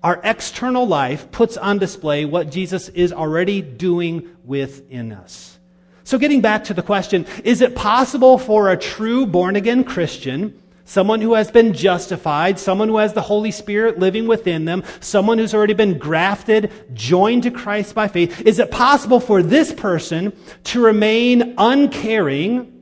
Our 0.03 0.21
external 0.23 0.87
life 0.87 1.29
puts 1.31 1.57
on 1.57 1.77
display 1.77 2.25
what 2.25 2.51
Jesus 2.51 2.89
is 2.89 3.11
already 3.11 3.61
doing 3.61 4.29
within 4.45 5.11
us. 5.11 5.59
So, 6.03 6.17
getting 6.17 6.41
back 6.41 6.63
to 6.65 6.73
the 6.73 6.81
question, 6.81 7.25
is 7.43 7.61
it 7.61 7.75
possible 7.75 8.37
for 8.37 8.69
a 8.71 8.77
true 8.77 9.25
born 9.25 9.55
again 9.55 9.83
Christian 9.83 10.59
someone 10.89 11.21
who 11.21 11.35
has 11.35 11.51
been 11.51 11.71
justified, 11.71 12.57
someone 12.57 12.87
who 12.87 12.97
has 12.97 13.13
the 13.13 13.21
Holy 13.21 13.51
Spirit 13.51 13.99
living 13.99 14.27
within 14.27 14.65
them, 14.65 14.83
someone 14.99 15.37
who's 15.37 15.53
already 15.53 15.75
been 15.75 15.99
grafted, 15.99 16.71
joined 16.93 17.43
to 17.43 17.51
Christ 17.51 17.93
by 17.93 18.07
faith, 18.07 18.41
is 18.41 18.57
it 18.57 18.71
possible 18.71 19.19
for 19.19 19.43
this 19.43 19.71
person 19.71 20.33
to 20.65 20.83
remain 20.83 21.53
uncaring 21.59 22.78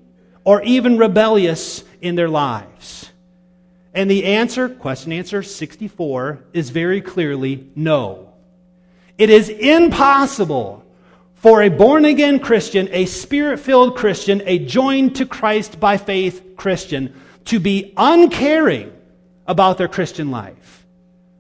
or 0.48 0.62
even 0.62 0.98
rebellious 0.98 1.84
in 2.00 2.16
their 2.16 2.30
lives? 2.30 3.12
And 3.94 4.10
the 4.10 4.24
answer, 4.24 4.70
question 4.70 5.12
answer 5.12 5.44
64, 5.44 6.40
is 6.54 6.70
very 6.70 7.02
clearly 7.02 7.68
no. 7.76 8.32
It 9.18 9.30
is 9.30 9.50
impossible 9.50 10.86
for 11.36 11.62
a 11.62 11.70
born 11.70 12.06
again 12.06 12.40
Christian, 12.40 12.88
a 12.94 13.08
spirit 13.08 13.60
filled 13.60 13.98
Christian, 13.98 14.42
a 14.46 14.58
joined 14.58 15.18
to 15.18 15.26
Christ 15.26 15.82
by 15.82 15.98
faith 15.98 16.56
Christian 16.56 17.14
to 17.46 17.60
be 17.60 17.94
uncaring 17.98 18.94
about 19.48 19.78
their 19.78 19.90
Christian 19.90 20.32
life, 20.32 20.86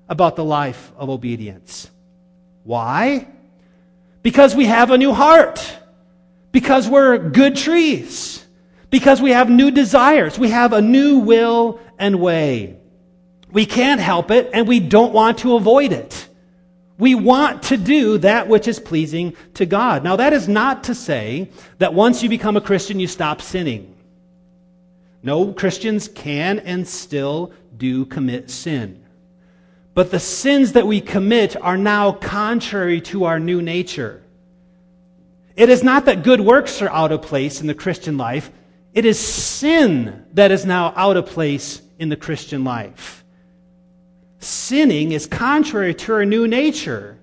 about 0.09 0.35
the 0.35 0.43
life 0.43 0.91
of 0.97 1.09
obedience. 1.09 1.89
Why? 2.65 3.25
Because 4.21 4.53
we 4.53 4.65
have 4.65 4.91
a 4.91 4.97
new 4.97 5.13
heart. 5.13 5.77
Because 6.51 6.89
we're 6.89 7.17
good 7.17 7.55
trees. 7.55 8.43
Because 8.89 9.21
we 9.21 9.31
have 9.31 9.49
new 9.49 9.71
desires. 9.71 10.39
We 10.39 10.49
have 10.49 10.73
a 10.73 10.81
new 10.81 11.19
will 11.19 11.79
and 11.97 12.19
way. 12.19 12.77
We 13.51 13.65
can't 13.65 14.01
help 14.01 14.31
it 14.31 14.49
and 14.53 14.67
we 14.67 14.79
don't 14.79 15.13
want 15.13 15.39
to 15.39 15.55
avoid 15.55 15.91
it. 15.91 16.27
We 16.97 17.13
want 17.13 17.63
to 17.63 17.77
do 17.77 18.17
that 18.19 18.47
which 18.47 18.67
is 18.67 18.79
pleasing 18.79 19.35
to 19.55 19.65
God. 19.65 20.03
Now, 20.03 20.15
that 20.15 20.33
is 20.33 20.47
not 20.47 20.85
to 20.85 20.95
say 20.95 21.49
that 21.77 21.93
once 21.93 22.23
you 22.23 22.29
become 22.29 22.57
a 22.57 22.61
Christian, 22.61 22.99
you 22.99 23.07
stop 23.07 23.41
sinning. 23.41 23.95
No, 25.21 25.53
Christians 25.53 26.07
can 26.07 26.59
and 26.59 26.87
still 26.87 27.51
do 27.77 28.05
commit 28.05 28.49
sin. 28.49 29.03
But 29.93 30.11
the 30.11 30.19
sins 30.19 30.73
that 30.73 30.87
we 30.87 31.01
commit 31.01 31.55
are 31.61 31.77
now 31.77 32.11
contrary 32.11 33.01
to 33.01 33.25
our 33.25 33.39
new 33.39 33.61
nature. 33.61 34.23
It 35.55 35.69
is 35.69 35.83
not 35.83 36.05
that 36.05 36.23
good 36.23 36.41
works 36.41 36.81
are 36.81 36.89
out 36.89 37.11
of 37.11 37.23
place 37.23 37.61
in 37.61 37.67
the 37.67 37.73
Christian 37.73 38.17
life. 38.17 38.51
It 38.97 39.05
is 39.05 39.19
sin 39.19 40.25
that 40.33 40.49
is 40.49 40.65
now 40.65 40.91
out 40.95 41.17
of 41.17 41.27
place 41.27 41.83
in 41.99 42.09
the 42.09 42.15
Christian 42.15 42.63
life. 42.63 43.23
Sinning 44.39 45.11
is 45.11 45.27
contrary 45.27 45.93
to 45.93 46.13
our 46.13 46.25
new 46.25 46.47
nature. 46.47 47.19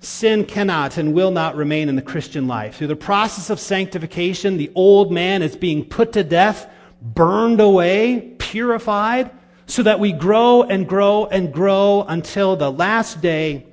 Sin 0.00 0.44
cannot 0.44 0.98
and 0.98 1.14
will 1.14 1.30
not 1.30 1.56
remain 1.56 1.88
in 1.88 1.96
the 1.96 2.02
Christian 2.02 2.46
life. 2.46 2.76
Through 2.76 2.88
the 2.88 2.96
process 2.96 3.48
of 3.48 3.58
sanctification, 3.58 4.58
the 4.58 4.70
old 4.74 5.10
man 5.10 5.40
is 5.40 5.56
being 5.56 5.86
put 5.86 6.12
to 6.12 6.22
death, 6.22 6.70
burned 7.00 7.62
away, 7.62 8.34
purified, 8.38 9.30
so 9.64 9.82
that 9.84 10.00
we 10.00 10.12
grow 10.12 10.64
and 10.64 10.86
grow 10.86 11.24
and 11.24 11.50
grow 11.50 12.04
until 12.06 12.56
the 12.56 12.70
last 12.70 13.22
day 13.22 13.64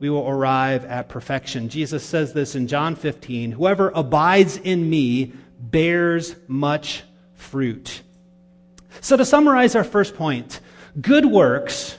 we 0.00 0.10
will 0.10 0.28
arrive 0.28 0.84
at 0.84 1.08
perfection. 1.08 1.70
Jesus 1.70 2.04
says 2.04 2.34
this 2.34 2.54
in 2.54 2.68
John 2.68 2.94
15 2.94 3.52
Whoever 3.52 3.90
abides 3.94 4.58
in 4.58 4.90
me 4.90 5.32
bears 5.70 6.34
much 6.46 7.02
fruit. 7.34 8.02
So, 9.00 9.16
to 9.16 9.24
summarize 9.24 9.74
our 9.74 9.84
first 9.84 10.16
point, 10.16 10.60
good 11.00 11.26
works 11.26 11.98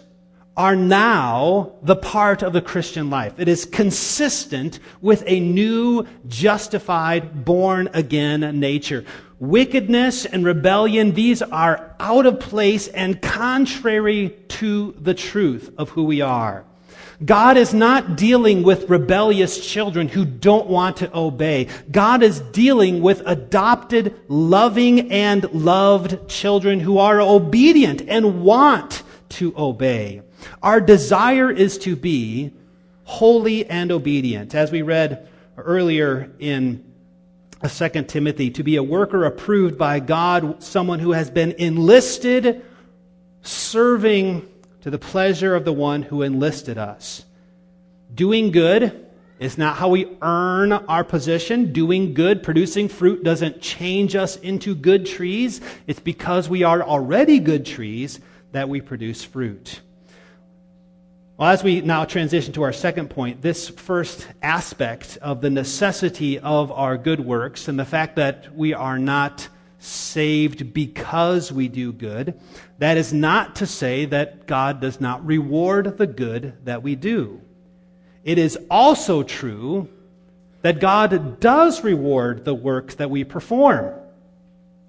are 0.57 0.75
now 0.75 1.73
the 1.83 1.95
part 1.95 2.41
of 2.41 2.53
the 2.53 2.61
Christian 2.61 3.09
life. 3.09 3.33
It 3.39 3.49
is 3.49 3.65
consistent 3.65 4.79
with 5.01 5.23
a 5.27 5.39
new, 5.39 6.07
justified, 6.27 7.43
born 7.43 7.89
again 7.93 8.59
nature. 8.59 9.03
Wickedness 9.39 10.25
and 10.25 10.45
rebellion, 10.45 11.13
these 11.13 11.41
are 11.41 11.93
out 11.99 12.25
of 12.25 12.39
place 12.39 12.87
and 12.87 13.21
contrary 13.21 14.29
to 14.47 14.95
the 14.97 15.13
truth 15.13 15.73
of 15.77 15.89
who 15.89 16.05
we 16.05 16.21
are. 16.21 16.63
God 17.23 17.55
is 17.55 17.73
not 17.73 18.17
dealing 18.17 18.63
with 18.63 18.89
rebellious 18.89 19.65
children 19.65 20.09
who 20.09 20.25
don't 20.25 20.67
want 20.67 20.97
to 20.97 21.17
obey. 21.17 21.67
God 21.89 22.23
is 22.23 22.41
dealing 22.41 23.01
with 23.01 23.21
adopted, 23.25 24.19
loving, 24.27 25.11
and 25.11 25.49
loved 25.53 26.27
children 26.27 26.79
who 26.79 26.97
are 26.97 27.21
obedient 27.21 28.01
and 28.07 28.43
want 28.43 29.03
to 29.29 29.53
obey. 29.57 30.21
Our 30.61 30.81
desire 30.81 31.49
is 31.49 31.77
to 31.79 31.95
be 31.95 32.51
holy 33.05 33.65
and 33.65 33.91
obedient. 33.91 34.53
As 34.53 34.71
we 34.71 34.81
read 34.81 35.27
earlier 35.57 36.31
in 36.39 36.83
2 37.67 37.89
Timothy, 38.03 38.51
to 38.51 38.63
be 38.63 38.75
a 38.75 38.83
worker 38.83 39.25
approved 39.25 39.77
by 39.77 39.99
God, 39.99 40.61
someone 40.61 40.99
who 40.99 41.13
has 41.13 41.29
been 41.29 41.53
enlisted, 41.53 42.63
serving 43.41 44.47
to 44.85 44.91
the 44.91 44.99
pleasure 44.99 45.55
of 45.55 45.65
the 45.65 45.73
one 45.73 46.03
who 46.03 46.21
enlisted 46.21 46.77
us. 46.77 47.25
Doing 48.13 48.51
good 48.51 49.07
is 49.39 49.57
not 49.57 49.77
how 49.77 49.89
we 49.89 50.15
earn 50.21 50.71
our 50.73 51.03
position. 51.03 51.73
Doing 51.73 52.13
good, 52.13 52.43
producing 52.43 52.87
fruit 52.87 53.23
doesn't 53.23 53.61
change 53.61 54.15
us 54.15 54.35
into 54.35 54.75
good 54.75 55.07
trees. 55.07 55.59
It's 55.87 55.99
because 55.99 56.47
we 56.47 56.61
are 56.61 56.83
already 56.83 57.39
good 57.39 57.65
trees 57.65 58.19
that 58.51 58.69
we 58.69 58.79
produce 58.79 59.23
fruit. 59.23 59.81
Well, 61.37 61.49
as 61.49 61.63
we 61.63 61.81
now 61.81 62.05
transition 62.05 62.53
to 62.53 62.61
our 62.61 62.71
second 62.71 63.09
point, 63.09 63.41
this 63.41 63.69
first 63.69 64.27
aspect 64.43 65.17
of 65.19 65.41
the 65.41 65.49
necessity 65.49 66.37
of 66.37 66.71
our 66.71 66.95
good 66.95 67.21
works 67.21 67.67
and 67.67 67.79
the 67.79 67.85
fact 67.85 68.17
that 68.17 68.55
we 68.55 68.75
are 68.75 68.99
not 68.99 69.47
saved 69.85 70.73
because 70.73 71.51
we 71.51 71.67
do 71.67 71.93
good, 71.93 72.39
that 72.79 72.97
is 72.97 73.13
not 73.13 73.57
to 73.57 73.67
say 73.67 74.05
that 74.05 74.47
God 74.47 74.81
does 74.81 74.99
not 74.99 75.25
reward 75.25 75.97
the 75.97 76.07
good 76.07 76.53
that 76.65 76.83
we 76.83 76.95
do. 76.95 77.41
It 78.23 78.37
is 78.37 78.57
also 78.69 79.23
true 79.23 79.87
that 80.63 80.79
God 80.79 81.39
does 81.39 81.83
reward 81.83 82.43
the 82.43 82.55
works 82.55 82.95
that 82.95 83.09
we 83.09 83.23
perform. 83.23 83.93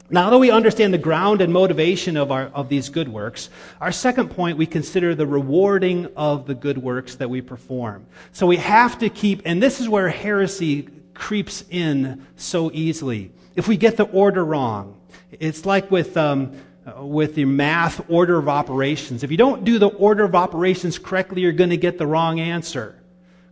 Now 0.09 0.31
that 0.31 0.38
we 0.38 0.51
understand 0.51 0.94
the 0.94 0.99
ground 0.99 1.40
and 1.40 1.53
motivation 1.53 2.16
of, 2.16 2.31
our, 2.31 2.44
of 2.55 2.68
these 2.68 2.88
good 2.88 3.09
works, 3.09 3.51
our 3.81 3.90
second 3.90 4.31
point, 4.31 4.57
we 4.57 4.64
consider 4.64 5.14
the 5.14 5.27
rewarding 5.27 6.07
of 6.16 6.47
the 6.47 6.55
good 6.55 6.79
works 6.79 7.16
that 7.16 7.29
we 7.29 7.42
perform. 7.42 8.07
So 8.33 8.47
we 8.47 8.57
have 8.59 8.99
to 9.01 9.11
keep, 9.11 9.42
and 9.44 9.61
this 9.61 9.81
is 9.81 9.88
where 9.88 10.09
heresy 10.09 10.88
creeps 11.12 11.64
in 11.71 12.25
so 12.37 12.71
easily. 12.73 13.33
If 13.57 13.66
we 13.66 13.77
get 13.77 13.97
the 13.97 14.05
order 14.05 14.45
wrong, 14.45 15.01
it's 15.33 15.66
like 15.66 15.90
with, 15.90 16.16
um, 16.16 16.53
with 16.99 17.35
the 17.35 17.47
math 17.47 18.09
order 18.09 18.38
of 18.38 18.49
operations. 18.49 19.25
If 19.25 19.31
you 19.31 19.37
don't 19.37 19.64
do 19.64 19.79
the 19.79 19.88
order 19.88 20.25
of 20.25 20.35
operations 20.35 20.99
correctly, 20.99 21.42
you're 21.42 21.53
going 21.53 21.71
to 21.71 21.77
get 21.77 21.99
the 21.99 22.07
wrong 22.07 22.38
answer. 22.38 22.95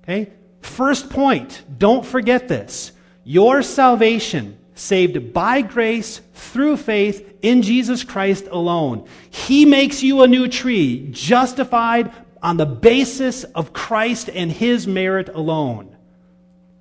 Okay? 0.02 0.30
First 0.60 1.10
point, 1.10 1.62
don't 1.76 2.06
forget 2.06 2.48
this. 2.48 2.92
Your 3.24 3.62
salvation, 3.62 4.58
saved 4.74 5.32
by 5.32 5.62
grace 5.62 6.20
through 6.34 6.76
faith 6.76 7.38
in 7.42 7.62
Jesus 7.62 8.04
Christ 8.04 8.46
alone. 8.50 9.06
He 9.30 9.64
makes 9.64 10.02
you 10.02 10.22
a 10.22 10.28
new 10.28 10.48
tree, 10.48 11.08
justified 11.10 12.12
on 12.42 12.56
the 12.58 12.66
basis 12.66 13.44
of 13.44 13.72
Christ 13.72 14.28
and 14.28 14.52
His 14.52 14.86
merit 14.86 15.28
alone. 15.30 15.96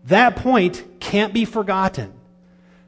That 0.06 0.36
point 0.36 1.00
can't 1.00 1.34
be 1.34 1.46
forgotten. 1.46 2.14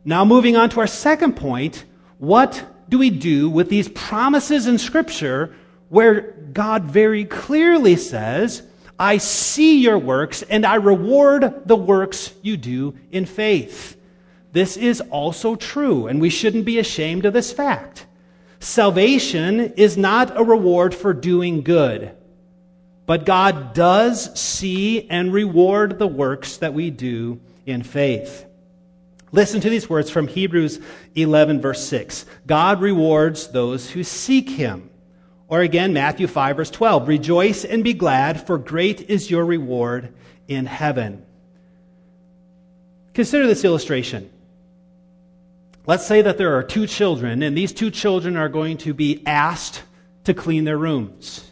Now, 0.07 0.23
moving 0.23 0.55
on 0.55 0.69
to 0.69 0.79
our 0.81 0.87
second 0.87 1.35
point, 1.35 1.83
what 2.19 2.63
do 2.87 2.99
we 2.99 3.09
do 3.09 3.49
with 3.49 3.69
these 3.69 3.89
promises 3.89 4.67
in 4.67 4.77
Scripture 4.77 5.55
where 5.89 6.33
God 6.53 6.83
very 6.83 7.25
clearly 7.25 7.95
says, 7.95 8.61
I 8.99 9.17
see 9.17 9.79
your 9.79 9.97
works 9.97 10.43
and 10.43 10.63
I 10.63 10.75
reward 10.75 11.63
the 11.65 11.75
works 11.75 12.33
you 12.43 12.55
do 12.55 12.95
in 13.11 13.25
faith? 13.25 13.99
This 14.51 14.77
is 14.77 15.01
also 15.01 15.55
true, 15.55 16.07
and 16.07 16.21
we 16.21 16.29
shouldn't 16.29 16.65
be 16.65 16.79
ashamed 16.79 17.25
of 17.25 17.33
this 17.33 17.51
fact. 17.51 18.05
Salvation 18.59 19.73
is 19.73 19.97
not 19.97 20.39
a 20.39 20.43
reward 20.43 20.95
for 20.95 21.13
doing 21.13 21.61
good, 21.61 22.15
but 23.05 23.25
God 23.25 23.73
does 23.73 24.39
see 24.39 25.09
and 25.09 25.33
reward 25.33 25.99
the 25.99 26.07
works 26.07 26.57
that 26.57 26.73
we 26.73 26.89
do 26.89 27.41
in 27.65 27.83
faith. 27.83 28.45
Listen 29.35 29.59
to 29.59 29.69
these 29.69 29.89
words 29.89 30.09
from 30.09 30.29
Hebrews 30.29 30.79
11, 31.15 31.59
verse 31.59 31.85
6. 31.87 32.25
God 32.47 32.79
rewards 32.79 33.49
those 33.49 33.89
who 33.89 34.01
seek 34.01 34.49
him. 34.49 34.89
Or 35.49 35.59
again, 35.59 35.91
Matthew 35.91 36.27
5, 36.27 36.55
verse 36.55 36.71
12. 36.71 37.09
Rejoice 37.09 37.65
and 37.65 37.83
be 37.83 37.93
glad, 37.93 38.47
for 38.47 38.57
great 38.57 39.09
is 39.09 39.29
your 39.29 39.43
reward 39.43 40.13
in 40.47 40.65
heaven. 40.65 41.25
Consider 43.13 43.45
this 43.45 43.65
illustration. 43.65 44.31
Let's 45.85 46.07
say 46.07 46.21
that 46.21 46.37
there 46.37 46.55
are 46.55 46.63
two 46.63 46.87
children, 46.87 47.43
and 47.43 47.57
these 47.57 47.73
two 47.73 47.91
children 47.91 48.37
are 48.37 48.47
going 48.47 48.77
to 48.77 48.93
be 48.93 49.21
asked 49.25 49.83
to 50.23 50.33
clean 50.33 50.63
their 50.63 50.77
rooms. 50.77 51.51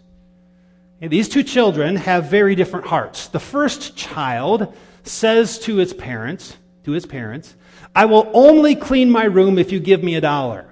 And 1.01 1.11
these 1.11 1.27
two 1.27 1.43
children 1.43 1.97
have 1.97 2.29
very 2.29 2.55
different 2.55 2.85
hearts. 2.85 3.27
The 3.27 3.41
first 3.41 3.97
child 3.97 4.73
says 5.03 5.59
to 5.59 5.81
its 5.81 5.91
parents, 5.91 6.55
to 6.85 6.91
his 6.91 7.05
parents, 7.05 7.57
I 7.95 8.05
will 8.05 8.29
only 8.33 8.75
clean 8.75 9.11
my 9.11 9.25
room 9.25 9.57
if 9.57 9.71
you 9.71 9.79
give 9.79 10.03
me 10.03 10.15
a 10.15 10.21
dollar. 10.21 10.65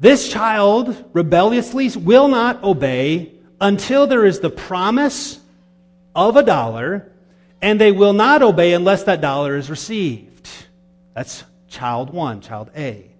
This 0.00 0.28
child 0.28 1.04
rebelliously 1.12 1.88
will 1.96 2.28
not 2.28 2.62
obey 2.62 3.32
until 3.60 4.06
there 4.06 4.26
is 4.26 4.40
the 4.40 4.50
promise 4.50 5.40
of 6.14 6.36
a 6.36 6.42
dollar, 6.42 7.10
and 7.62 7.80
they 7.80 7.92
will 7.92 8.12
not 8.12 8.42
obey 8.42 8.72
unless 8.74 9.04
that 9.04 9.20
dollar 9.20 9.56
is 9.56 9.70
received. 9.70 10.48
That's 11.14 11.44
child 11.68 12.10
one, 12.10 12.40
child 12.40 12.70
A. 12.76 13.10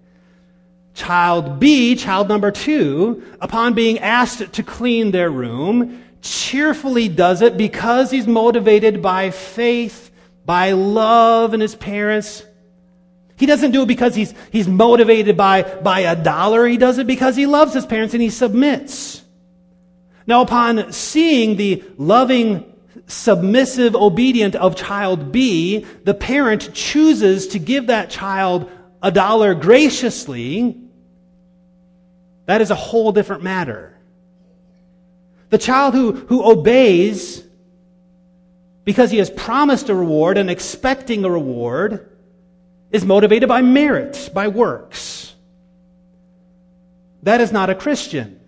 Child 0.93 1.59
B, 1.59 1.95
child 1.95 2.27
number 2.27 2.51
two, 2.51 3.23
upon 3.39 3.73
being 3.73 3.99
asked 3.99 4.53
to 4.53 4.63
clean 4.63 5.11
their 5.11 5.29
room, 5.29 6.03
cheerfully 6.21 7.07
does 7.07 7.41
it 7.41 7.55
because 7.55 8.09
he's 8.09 8.27
motivated 8.27 9.01
by 9.01 9.29
faith, 9.29 10.11
by 10.45 10.71
love 10.71 11.53
in 11.53 11.59
his 11.59 11.75
parents. 11.75 12.43
He 13.37 13.45
doesn't 13.45 13.71
do 13.71 13.83
it 13.83 13.87
because 13.87 14.15
he's, 14.15 14.33
he's 14.51 14.67
motivated 14.67 15.37
by, 15.37 15.61
by 15.61 16.01
a 16.01 16.15
dollar. 16.15 16.65
He 16.65 16.77
does 16.77 16.97
it 16.97 17.07
because 17.07 17.35
he 17.35 17.45
loves 17.45 17.73
his 17.73 17.85
parents 17.85 18.13
and 18.13 18.21
he 18.21 18.29
submits. 18.29 19.23
Now, 20.25 20.41
upon 20.41 20.91
seeing 20.91 21.55
the 21.55 21.83
loving 21.97 22.73
submissive, 23.05 23.95
obedient 23.95 24.55
of 24.55 24.75
child 24.75 25.31
B, 25.31 25.85
the 26.03 26.13
parent 26.13 26.73
chooses 26.73 27.47
to 27.49 27.59
give 27.59 27.87
that 27.87 28.09
child 28.09 28.69
a 29.01 29.11
dollar 29.11 29.53
graciously, 29.53 30.81
that 32.47 32.61
is 32.61 32.71
a 32.71 32.75
whole 32.75 33.11
different 33.11 33.43
matter. 33.43 33.95
The 35.49 35.57
child 35.57 35.93
who, 35.93 36.13
who 36.13 36.43
obeys 36.43 37.43
because 38.83 39.11
he 39.11 39.17
has 39.17 39.29
promised 39.29 39.89
a 39.89 39.95
reward 39.95 40.37
and 40.37 40.49
expecting 40.49 41.25
a 41.25 41.29
reward, 41.29 42.09
is 42.97 43.05
motivated 43.05 43.47
by 43.47 43.61
merit, 43.61 44.29
by 44.33 44.49
works. 44.49 45.33
That 47.23 47.39
is 47.39 47.51
not 47.51 47.69
a 47.69 47.75
Christian. 47.75 48.39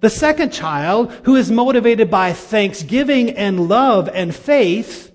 The 0.00 0.10
second 0.10 0.52
child, 0.52 1.12
who 1.24 1.36
is 1.36 1.50
motivated 1.50 2.10
by 2.10 2.34
thanksgiving 2.34 3.30
and 3.30 3.68
love 3.68 4.10
and 4.12 4.34
faith, 4.34 5.12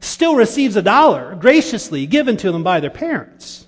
still 0.00 0.34
receives 0.34 0.76
a 0.76 0.82
dollar 0.82 1.36
graciously 1.36 2.06
given 2.06 2.36
to 2.38 2.52
them 2.52 2.62
by 2.62 2.80
their 2.80 2.90
parents, 2.90 3.66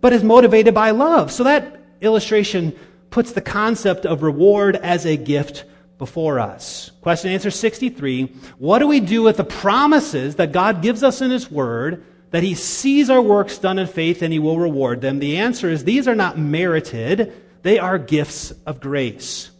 but 0.00 0.12
is 0.12 0.22
motivated 0.22 0.72
by 0.72 0.92
love. 0.92 1.32
So 1.32 1.44
that 1.44 1.82
illustration 2.00 2.78
puts 3.10 3.32
the 3.32 3.40
concept 3.40 4.06
of 4.06 4.22
reward 4.22 4.76
as 4.76 5.04
a 5.04 5.16
gift 5.16 5.64
before 5.98 6.38
us. 6.38 6.90
Question 7.00 7.30
answer 7.30 7.50
63. 7.50 8.24
What 8.58 8.80
do 8.80 8.86
we 8.86 9.00
do 9.00 9.22
with 9.22 9.38
the 9.38 9.44
promises 9.44 10.36
that 10.36 10.52
God 10.52 10.82
gives 10.82 11.02
us 11.02 11.20
in 11.20 11.30
His 11.30 11.50
Word 11.50 12.04
that 12.30 12.42
He 12.42 12.54
sees 12.54 13.08
our 13.08 13.22
works 13.22 13.58
done 13.58 13.78
in 13.78 13.86
faith 13.86 14.22
and 14.22 14.32
He 14.32 14.38
will 14.38 14.58
reward 14.58 15.00
them? 15.00 15.18
The 15.18 15.38
answer 15.38 15.70
is 15.70 15.84
these 15.84 16.06
are 16.06 16.14
not 16.14 16.38
merited, 16.38 17.32
they 17.62 17.78
are 17.78 17.98
gifts 17.98 18.52
of 18.66 18.80
grace, 18.80 19.50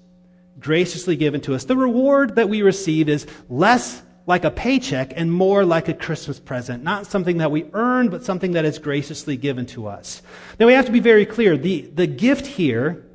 graciously 0.59 1.17
given 1.17 1.41
to 1.43 1.55
us. 1.55 1.65
The 1.65 1.77
reward 1.77 2.37
that 2.37 2.49
we 2.49 2.63
receive 2.63 3.09
is 3.09 3.27
less 3.49 4.03
like 4.27 4.45
a 4.45 4.51
paycheck 4.51 5.13
and 5.17 5.33
more 5.33 5.65
like 5.65 5.89
a 5.89 5.95
Christmas 5.95 6.41
present. 6.41 6.83
Not 6.83 7.07
something 7.07 7.39
that 7.39 7.51
we 7.51 7.67
earn, 7.73 8.09
but 8.09 8.25
something 8.25 8.53
that 8.53 8.65
is 8.65 8.79
graciously 8.79 9.37
given 9.37 9.67
to 9.67 9.87
us. 9.87 10.21
Now 10.59 10.67
we 10.67 10.73
have 10.73 10.87
to 10.87 10.93
be 10.93 11.01
very 11.01 11.25
clear. 11.25 11.57
The, 11.57 11.83
the 11.83 12.09
gift 12.09 12.47
here, 12.47 13.06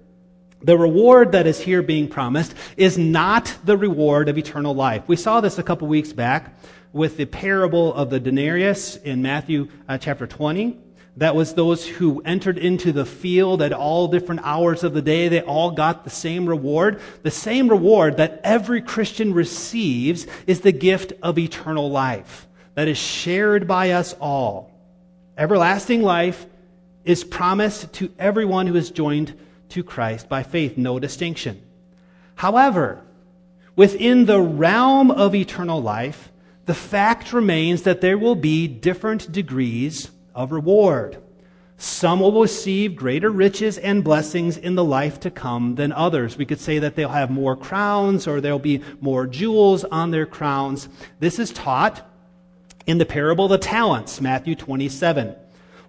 the 0.64 0.78
reward 0.78 1.32
that 1.32 1.48
is 1.48 1.60
here 1.60 1.82
being 1.82 2.08
promised, 2.08 2.54
is 2.78 2.98
not 2.98 3.56
the 3.64 3.78
reward 3.78 4.30
of 4.30 4.38
eternal 4.38 4.76
life. 4.76 5.04
We 5.08 5.16
saw 5.16 5.42
this 5.42 5.58
a 5.58 5.64
couple 5.64 5.88
weeks 5.88 6.14
back 6.14 6.56
with 6.94 7.18
the 7.18 7.26
parable 7.26 7.94
of 7.94 8.10
the 8.10 8.20
denarius 8.20 8.98
in 8.98 9.22
Matthew 9.22 9.70
uh, 9.88 9.98
chapter 9.98 10.28
20. 10.28 10.78
That 11.18 11.36
was 11.36 11.54
those 11.54 11.86
who 11.86 12.22
entered 12.24 12.58
into 12.58 12.92
the 12.92 13.06
field 13.06 13.62
at 13.62 13.74
all 13.74 14.08
different 14.08 14.42
hours 14.44 14.84
of 14.84 14.94
the 14.94 15.02
day. 15.02 15.28
They 15.28 15.42
all 15.42 15.72
got 15.72 16.04
the 16.04 16.10
same 16.10 16.48
reward. 16.48 17.02
The 17.24 17.32
same 17.32 17.68
reward 17.68 18.18
that 18.18 18.40
every 18.44 18.82
Christian 18.82 19.34
receives 19.34 20.26
is 20.48 20.62
the 20.62 20.72
gift 20.72 21.14
of 21.22 21.38
eternal 21.38 21.90
life 21.90 22.48
that 22.76 22.88
is 22.88 22.98
shared 22.98 23.68
by 23.68 23.92
us 23.92 24.16
all. 24.22 24.72
Everlasting 25.38 26.02
life 26.02 26.46
is 27.04 27.24
promised 27.24 27.92
to 27.94 28.12
everyone 28.18 28.68
who 28.68 28.76
is 28.76 28.92
joined 28.92 29.38
to 29.72 29.84
Christ 29.84 30.30
by 30.30 30.44
faith, 30.44 30.78
no 30.78 31.00
distinction. 31.00 31.62
However, 32.36 33.02
within 33.76 34.26
the 34.26 34.42
realm 34.42 35.12
of 35.12 35.36
eternal 35.36 35.82
life, 35.82 36.32
the 36.66 36.74
fact 36.74 37.34
remains 37.34 37.84
that 37.84 38.02
there 38.02 38.18
will 38.18 38.36
be 38.36 38.68
different 38.68 39.32
degrees 39.32 40.12
of 40.36 40.52
reward. 40.52 41.18
Some 41.78 42.20
will 42.20 42.40
receive 42.40 42.96
greater 42.96 43.32
riches 43.32 43.80
and 43.80 44.04
blessings 44.04 44.56
in 44.56 44.76
the 44.76 44.84
life 44.84 45.20
to 45.22 45.32
come 45.32 45.76
than 45.76 45.92
others. 45.92 46.38
We 46.38 46.46
could 46.46 46.60
say 46.60 46.78
that 46.78 46.96
they'll 46.96 47.10
have 47.10 47.32
more 47.32 47.56
crowns 47.56 48.28
or 48.28 48.40
there'll 48.40 48.60
be 48.60 48.84
more 49.00 49.26
jewels 49.26 49.84
on 49.86 50.12
their 50.12 50.28
crowns. 50.28 50.88
This 51.20 51.40
is 51.40 51.52
taught 51.52 52.08
in 52.86 53.00
the 53.00 53.06
parable 53.06 53.46
of 53.46 53.52
the 53.52 53.58
talents, 53.58 54.22
Matthew 54.22 54.54
27. 54.54 55.36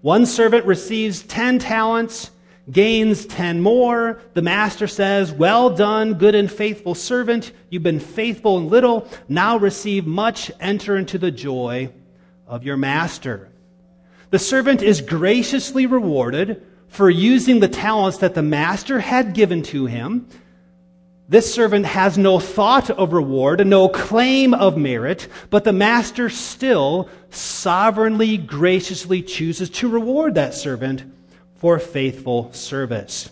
One 0.00 0.24
servant 0.24 0.64
receives 0.64 1.22
10 1.22 1.58
talents, 1.58 2.30
gains 2.70 3.26
10 3.26 3.60
more. 3.60 4.20
The 4.34 4.42
master 4.42 4.86
says, 4.86 5.32
Well 5.32 5.70
done, 5.70 6.14
good 6.14 6.34
and 6.34 6.50
faithful 6.50 6.94
servant. 6.94 7.52
You've 7.70 7.82
been 7.82 8.00
faithful 8.00 8.58
in 8.58 8.68
little. 8.68 9.08
Now 9.28 9.56
receive 9.56 10.06
much. 10.06 10.50
Enter 10.60 10.96
into 10.96 11.18
the 11.18 11.30
joy 11.30 11.92
of 12.46 12.64
your 12.64 12.76
master. 12.76 13.50
The 14.30 14.38
servant 14.38 14.82
is 14.82 15.00
graciously 15.00 15.86
rewarded 15.86 16.64
for 16.88 17.10
using 17.10 17.60
the 17.60 17.68
talents 17.68 18.18
that 18.18 18.34
the 18.34 18.42
master 18.42 19.00
had 19.00 19.34
given 19.34 19.62
to 19.62 19.86
him. 19.86 20.28
This 21.28 21.52
servant 21.52 21.86
has 21.86 22.18
no 22.18 22.38
thought 22.38 22.90
of 22.90 23.14
reward 23.14 23.60
and 23.60 23.70
no 23.70 23.88
claim 23.88 24.52
of 24.52 24.76
merit, 24.76 25.28
but 25.48 25.64
the 25.64 25.72
master 25.72 26.28
still 26.28 27.08
sovereignly, 27.30 28.36
graciously 28.36 29.22
chooses 29.22 29.70
to 29.70 29.88
reward 29.88 30.34
that 30.34 30.52
servant 30.52 31.04
for 31.62 31.78
faithful 31.78 32.52
service. 32.52 33.30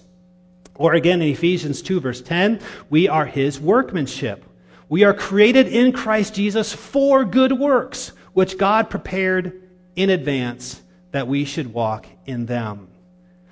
Or 0.76 0.94
again 0.94 1.20
in 1.20 1.32
Ephesians 1.32 1.82
2 1.82 1.98
verse 1.98 2.22
10, 2.22 2.60
we 2.88 3.08
are 3.08 3.26
his 3.26 3.60
workmanship. 3.60 4.44
We 4.88 5.02
are 5.02 5.12
created 5.12 5.66
in 5.66 5.90
Christ 5.90 6.36
Jesus 6.36 6.72
for 6.72 7.24
good 7.24 7.50
works, 7.50 8.12
which 8.32 8.56
God 8.56 8.88
prepared 8.88 9.68
in 9.96 10.10
advance 10.10 10.80
that 11.10 11.26
we 11.26 11.44
should 11.44 11.72
walk 11.72 12.06
in 12.24 12.46
them. 12.46 12.86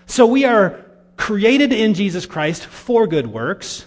So 0.06 0.26
we 0.26 0.44
are 0.44 0.84
created 1.16 1.72
in 1.72 1.94
Jesus 1.94 2.24
Christ 2.24 2.64
for 2.64 3.08
good 3.08 3.26
works, 3.26 3.84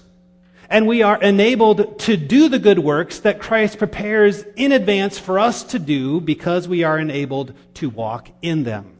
and 0.69 0.85
we 0.85 1.03
are 1.03 1.21
enabled 1.23 1.99
to 1.99 2.17
do 2.17 2.49
the 2.49 2.59
good 2.59 2.79
works 2.79 3.19
that 3.19 3.39
Christ 3.39 3.77
prepares 3.77 4.43
in 4.57 4.73
advance 4.73 5.17
for 5.17 5.39
us 5.39 5.63
to 5.63 5.79
do 5.79 6.19
because 6.19 6.67
we 6.67 6.83
are 6.83 6.99
enabled 6.99 7.53
to 7.75 7.89
walk 7.89 8.29
in 8.41 8.65
them. 8.65 8.97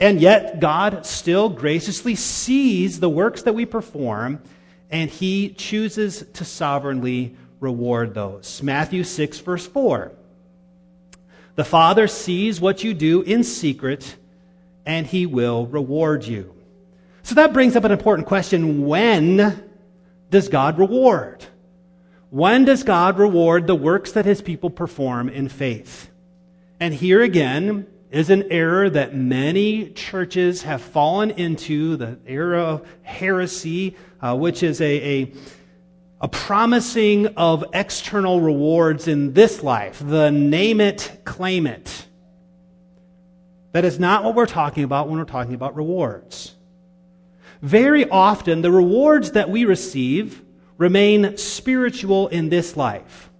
And 0.00 0.20
yet, 0.20 0.60
God 0.60 1.04
still 1.06 1.48
graciously 1.48 2.14
sees 2.14 3.00
the 3.00 3.08
works 3.08 3.42
that 3.42 3.54
we 3.54 3.66
perform, 3.66 4.40
and 4.90 5.10
He 5.10 5.50
chooses 5.50 6.24
to 6.34 6.44
sovereignly 6.44 7.34
reward 7.60 8.14
those. 8.14 8.62
Matthew 8.62 9.02
6, 9.02 9.40
verse 9.40 9.66
4. 9.66 10.12
The 11.56 11.64
Father 11.64 12.06
sees 12.06 12.60
what 12.60 12.84
you 12.84 12.94
do 12.94 13.22
in 13.22 13.42
secret, 13.42 14.14
and 14.86 15.06
He 15.06 15.26
will 15.26 15.66
reward 15.66 16.24
you. 16.24 16.54
So 17.24 17.34
that 17.34 17.52
brings 17.52 17.74
up 17.74 17.82
an 17.82 17.90
important 17.90 18.28
question. 18.28 18.86
When 18.86 19.68
does 20.30 20.48
God 20.48 20.78
reward? 20.78 21.44
When 22.30 22.64
does 22.64 22.84
God 22.84 23.18
reward 23.18 23.66
the 23.66 23.74
works 23.74 24.12
that 24.12 24.24
His 24.24 24.40
people 24.42 24.70
perform 24.70 25.28
in 25.28 25.48
faith? 25.48 26.08
And 26.78 26.94
here 26.94 27.20
again 27.20 27.86
is 28.10 28.30
an 28.30 28.50
error 28.50 28.88
that 28.88 29.14
many 29.14 29.90
churches 29.90 30.62
have 30.62 30.80
fallen 30.80 31.30
into, 31.32 31.96
the 31.96 32.18
era 32.26 32.62
of 32.62 32.88
heresy, 33.02 33.96
uh, 34.20 34.36
which 34.36 34.62
is 34.62 34.80
a, 34.80 35.22
a 35.22 35.32
a 36.20 36.28
promising 36.28 37.28
of 37.36 37.64
external 37.72 38.40
rewards 38.40 39.06
in 39.06 39.34
this 39.34 39.62
life, 39.62 40.02
the 40.04 40.30
name 40.30 40.80
it, 40.80 41.20
claim 41.24 41.66
it. 41.66 42.06
That 43.72 43.84
is 43.84 44.00
not 44.00 44.24
what 44.24 44.34
we're 44.34 44.46
talking 44.46 44.82
about 44.82 45.08
when 45.08 45.18
we're 45.18 45.24
talking 45.24 45.54
about 45.54 45.76
rewards. 45.76 46.54
Very 47.62 48.08
often, 48.08 48.62
the 48.62 48.70
rewards 48.70 49.32
that 49.32 49.50
we 49.50 49.64
receive 49.64 50.42
remain 50.76 51.36
spiritual 51.36 52.28
in 52.28 52.48
this 52.48 52.76
life. 52.76 53.30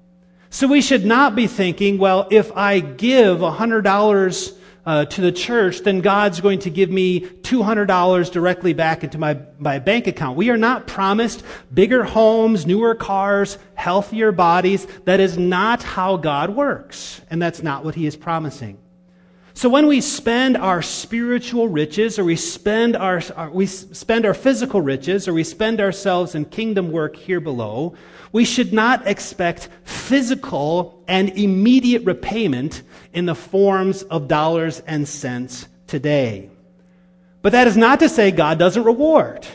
So 0.50 0.66
we 0.66 0.80
should 0.80 1.04
not 1.04 1.34
be 1.34 1.46
thinking, 1.46 1.98
well, 1.98 2.26
if 2.30 2.56
I 2.56 2.80
give 2.80 3.38
$100 3.38 4.57
uh, 4.88 5.04
to 5.04 5.20
the 5.20 5.30
church, 5.30 5.80
then 5.80 6.00
God's 6.00 6.40
going 6.40 6.60
to 6.60 6.70
give 6.70 6.88
me 6.88 7.20
$200 7.20 8.32
directly 8.32 8.72
back 8.72 9.04
into 9.04 9.18
my, 9.18 9.38
my 9.58 9.78
bank 9.78 10.06
account. 10.06 10.38
We 10.38 10.48
are 10.48 10.56
not 10.56 10.86
promised 10.86 11.44
bigger 11.74 12.04
homes, 12.04 12.64
newer 12.64 12.94
cars, 12.94 13.58
healthier 13.74 14.32
bodies. 14.32 14.86
That 15.04 15.20
is 15.20 15.36
not 15.36 15.82
how 15.82 16.16
God 16.16 16.56
works. 16.56 17.20
And 17.28 17.42
that's 17.42 17.62
not 17.62 17.84
what 17.84 17.96
He 17.96 18.06
is 18.06 18.16
promising. 18.16 18.78
So 19.52 19.68
when 19.68 19.88
we 19.88 20.00
spend 20.00 20.56
our 20.56 20.80
spiritual 20.80 21.68
riches 21.68 22.18
or 22.18 22.24
we 22.24 22.36
spend 22.36 22.96
our, 22.96 23.20
our, 23.36 23.50
we 23.50 23.66
spend 23.66 24.24
our 24.24 24.32
physical 24.32 24.80
riches 24.80 25.28
or 25.28 25.34
we 25.34 25.44
spend 25.44 25.82
ourselves 25.82 26.34
in 26.34 26.46
kingdom 26.46 26.92
work 26.92 27.14
here 27.14 27.40
below, 27.40 27.94
we 28.32 28.44
should 28.44 28.72
not 28.72 29.06
expect 29.06 29.68
physical 29.84 31.02
and 31.08 31.30
immediate 31.30 32.04
repayment 32.04 32.82
in 33.12 33.26
the 33.26 33.34
forms 33.34 34.02
of 34.02 34.28
dollars 34.28 34.80
and 34.80 35.08
cents 35.08 35.66
today. 35.86 36.50
But 37.42 37.52
that 37.52 37.66
is 37.66 37.76
not 37.76 38.00
to 38.00 38.08
say 38.08 38.30
God 38.30 38.58
doesn't 38.58 38.84
reward. 38.84 39.46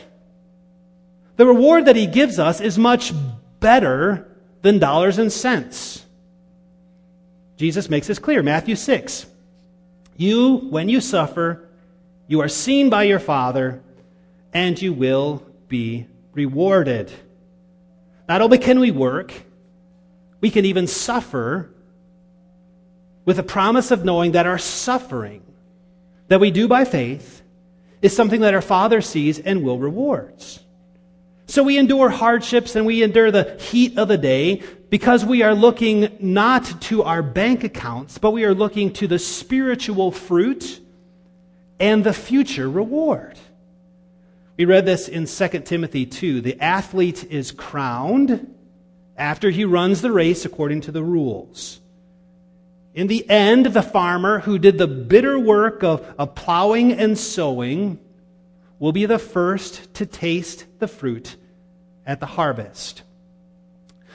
The 1.36 1.46
reward 1.46 1.86
that 1.86 1.96
He 1.96 2.06
gives 2.06 2.38
us 2.38 2.60
is 2.60 2.78
much 2.78 3.12
better 3.60 4.28
than 4.62 4.78
dollars 4.78 5.18
and 5.18 5.32
cents. 5.32 6.04
Jesus 7.56 7.88
makes 7.88 8.06
this 8.06 8.18
clear. 8.18 8.42
Matthew 8.42 8.76
6. 8.76 9.26
You, 10.16 10.56
when 10.56 10.88
you 10.88 11.00
suffer, 11.00 11.68
you 12.26 12.40
are 12.40 12.48
seen 12.48 12.88
by 12.88 13.04
your 13.04 13.18
Father, 13.18 13.82
and 14.52 14.80
you 14.80 14.92
will 14.92 15.44
be 15.68 16.06
rewarded. 16.32 17.12
Not 18.28 18.40
only 18.40 18.58
can 18.58 18.80
we 18.80 18.90
work, 18.90 19.32
we 20.40 20.50
can 20.50 20.64
even 20.64 20.86
suffer 20.86 21.70
with 23.24 23.36
the 23.36 23.42
promise 23.42 23.90
of 23.90 24.04
knowing 24.04 24.32
that 24.32 24.46
our 24.46 24.58
suffering 24.58 25.42
that 26.28 26.40
we 26.40 26.50
do 26.50 26.68
by 26.68 26.84
faith 26.84 27.42
is 28.02 28.14
something 28.14 28.42
that 28.42 28.54
our 28.54 28.62
Father 28.62 29.00
sees 29.00 29.38
and 29.38 29.62
will 29.62 29.78
rewards. 29.78 30.60
So 31.46 31.62
we 31.62 31.78
endure 31.78 32.08
hardships 32.08 32.74
and 32.74 32.86
we 32.86 33.02
endure 33.02 33.30
the 33.30 33.56
heat 33.60 33.98
of 33.98 34.08
the 34.08 34.18
day 34.18 34.62
because 34.90 35.24
we 35.24 35.42
are 35.42 35.54
looking 35.54 36.16
not 36.20 36.80
to 36.82 37.02
our 37.02 37.22
bank 37.22 37.64
accounts, 37.64 38.16
but 38.18 38.30
we 38.30 38.44
are 38.44 38.54
looking 38.54 38.92
to 38.94 39.06
the 39.06 39.18
spiritual 39.18 40.10
fruit 40.10 40.80
and 41.78 42.04
the 42.04 42.12
future 42.12 42.68
reward. 42.68 43.38
We 44.56 44.66
read 44.66 44.86
this 44.86 45.08
in 45.08 45.26
2 45.26 45.60
Timothy 45.60 46.06
2. 46.06 46.40
The 46.40 46.60
athlete 46.60 47.24
is 47.28 47.50
crowned 47.50 48.54
after 49.16 49.50
he 49.50 49.64
runs 49.64 50.00
the 50.00 50.12
race 50.12 50.44
according 50.44 50.82
to 50.82 50.92
the 50.92 51.02
rules. 51.02 51.80
In 52.94 53.08
the 53.08 53.28
end, 53.28 53.66
the 53.66 53.82
farmer 53.82 54.38
who 54.40 54.58
did 54.60 54.78
the 54.78 54.86
bitter 54.86 55.38
work 55.38 55.82
of, 55.82 56.06
of 56.16 56.36
plowing 56.36 56.92
and 56.92 57.18
sowing 57.18 57.98
will 58.78 58.92
be 58.92 59.06
the 59.06 59.18
first 59.18 59.92
to 59.94 60.06
taste 60.06 60.66
the 60.78 60.86
fruit 60.86 61.34
at 62.06 62.20
the 62.20 62.26
harvest. 62.26 63.02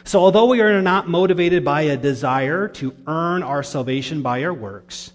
So, 0.06 0.21
although 0.21 0.45
we 0.45 0.62
are 0.62 0.82
not 0.82 1.10
motivated 1.10 1.65
by 1.65 1.82
a 1.82 1.97
desire 1.97 2.69
to 2.69 2.95
earn 3.06 3.43
our 3.43 3.62
salvation 3.62 4.21
by 4.21 4.43
our 4.45 4.54
works, 4.54 5.12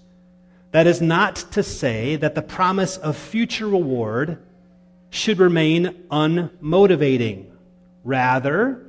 that 0.72 0.86
is 0.86 1.00
not 1.00 1.36
to 1.52 1.62
say 1.62 2.16
that 2.16 2.34
the 2.34 2.42
promise 2.42 2.98
of 2.98 3.16
future 3.16 3.66
reward 3.66 4.38
should 5.14 5.38
remain 5.38 6.04
unmotivating. 6.10 7.46
Rather, 8.02 8.84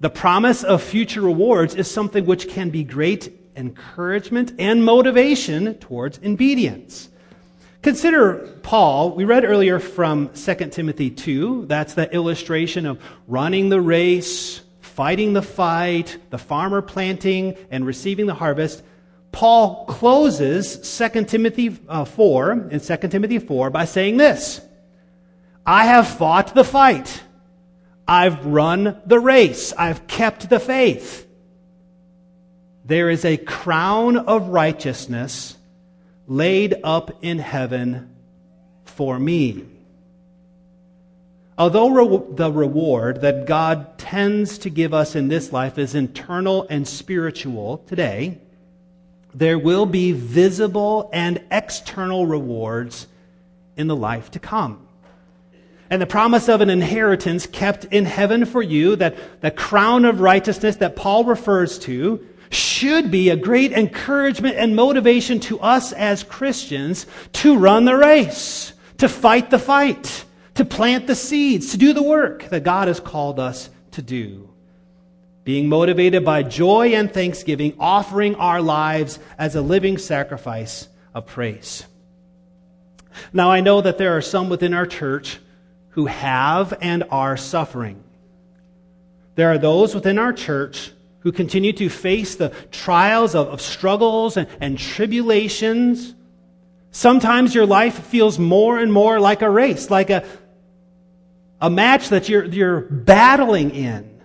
the 0.00 0.10
promise 0.10 0.64
of 0.64 0.82
future 0.82 1.20
rewards 1.20 1.76
is 1.76 1.88
something 1.88 2.26
which 2.26 2.48
can 2.48 2.70
be 2.70 2.82
great 2.82 3.32
encouragement 3.56 4.52
and 4.58 4.84
motivation 4.84 5.74
towards 5.74 6.18
obedience. 6.24 7.08
Consider 7.82 8.58
Paul. 8.64 9.14
We 9.14 9.24
read 9.24 9.44
earlier 9.44 9.78
from 9.78 10.30
2 10.30 10.54
Timothy 10.70 11.10
2. 11.10 11.66
That's 11.66 11.94
the 11.94 12.12
illustration 12.12 12.84
of 12.84 13.00
running 13.28 13.68
the 13.68 13.80
race, 13.80 14.60
fighting 14.80 15.32
the 15.32 15.42
fight, 15.42 16.18
the 16.30 16.38
farmer 16.38 16.82
planting 16.82 17.56
and 17.70 17.86
receiving 17.86 18.26
the 18.26 18.34
harvest. 18.34 18.82
Paul 19.30 19.86
closes 19.86 20.98
2 20.98 21.24
Timothy 21.24 21.78
uh, 21.88 22.04
4 22.04 22.68
in 22.72 22.80
2 22.80 22.96
Timothy 22.96 23.38
4 23.38 23.70
by 23.70 23.84
saying 23.84 24.16
this 24.16 24.60
I 25.68 25.84
have 25.84 26.08
fought 26.08 26.54
the 26.54 26.64
fight. 26.64 27.22
I've 28.08 28.46
run 28.46 29.02
the 29.04 29.20
race. 29.20 29.74
I've 29.74 30.06
kept 30.06 30.48
the 30.48 30.58
faith. 30.58 31.28
There 32.86 33.10
is 33.10 33.26
a 33.26 33.36
crown 33.36 34.16
of 34.16 34.48
righteousness 34.48 35.58
laid 36.26 36.76
up 36.82 37.22
in 37.22 37.38
heaven 37.38 38.16
for 38.86 39.18
me. 39.18 39.66
Although 41.58 41.90
re- 41.90 42.24
the 42.30 42.50
reward 42.50 43.20
that 43.20 43.44
God 43.44 43.98
tends 43.98 44.56
to 44.60 44.70
give 44.70 44.94
us 44.94 45.14
in 45.14 45.28
this 45.28 45.52
life 45.52 45.76
is 45.76 45.94
internal 45.94 46.66
and 46.70 46.88
spiritual 46.88 47.84
today, 47.86 48.38
there 49.34 49.58
will 49.58 49.84
be 49.84 50.12
visible 50.12 51.10
and 51.12 51.44
external 51.50 52.24
rewards 52.24 53.06
in 53.76 53.86
the 53.86 53.96
life 53.96 54.30
to 54.30 54.38
come 54.38 54.87
and 55.90 56.02
the 56.02 56.06
promise 56.06 56.48
of 56.48 56.60
an 56.60 56.70
inheritance 56.70 57.46
kept 57.46 57.84
in 57.86 58.04
heaven 58.04 58.44
for 58.44 58.62
you, 58.62 58.96
that 58.96 59.40
the 59.40 59.50
crown 59.50 60.04
of 60.04 60.20
righteousness 60.20 60.76
that 60.76 60.96
Paul 60.96 61.24
refers 61.24 61.78
to, 61.80 62.26
should 62.50 63.10
be 63.10 63.28
a 63.28 63.36
great 63.36 63.72
encouragement 63.72 64.56
and 64.56 64.74
motivation 64.74 65.40
to 65.40 65.60
us 65.60 65.92
as 65.92 66.22
Christians 66.22 67.06
to 67.34 67.56
run 67.56 67.84
the 67.84 67.96
race, 67.96 68.72
to 68.98 69.08
fight 69.08 69.50
the 69.50 69.58
fight, 69.58 70.24
to 70.54 70.64
plant 70.64 71.06
the 71.06 71.14
seeds, 71.14 71.72
to 71.72 71.76
do 71.76 71.92
the 71.92 72.02
work 72.02 72.44
that 72.44 72.64
God 72.64 72.88
has 72.88 73.00
called 73.00 73.38
us 73.38 73.70
to 73.92 74.02
do. 74.02 74.48
Being 75.44 75.68
motivated 75.68 76.24
by 76.24 76.42
joy 76.42 76.94
and 76.94 77.12
thanksgiving, 77.12 77.74
offering 77.78 78.34
our 78.34 78.60
lives 78.60 79.18
as 79.38 79.54
a 79.54 79.62
living 79.62 79.96
sacrifice 79.96 80.88
of 81.14 81.26
praise. 81.26 81.86
Now, 83.32 83.50
I 83.50 83.60
know 83.60 83.80
that 83.80 83.98
there 83.98 84.16
are 84.16 84.22
some 84.22 84.48
within 84.48 84.74
our 84.74 84.86
church 84.86 85.38
who 85.98 86.06
have 86.06 86.78
and 86.80 87.02
are 87.10 87.36
suffering. 87.36 88.00
There 89.34 89.50
are 89.50 89.58
those 89.58 89.96
within 89.96 90.16
our 90.16 90.32
church 90.32 90.92
who 91.18 91.32
continue 91.32 91.72
to 91.72 91.88
face 91.88 92.36
the 92.36 92.50
trials 92.70 93.34
of, 93.34 93.48
of 93.48 93.60
struggles 93.60 94.36
and, 94.36 94.46
and 94.60 94.78
tribulations. 94.78 96.14
Sometimes 96.92 97.52
your 97.52 97.66
life 97.66 97.98
feels 97.98 98.38
more 98.38 98.78
and 98.78 98.92
more 98.92 99.18
like 99.18 99.42
a 99.42 99.50
race, 99.50 99.90
like 99.90 100.08
a, 100.08 100.24
a 101.60 101.68
match 101.68 102.10
that 102.10 102.28
you're, 102.28 102.44
you're 102.44 102.82
battling 102.82 103.72
in. 103.72 104.20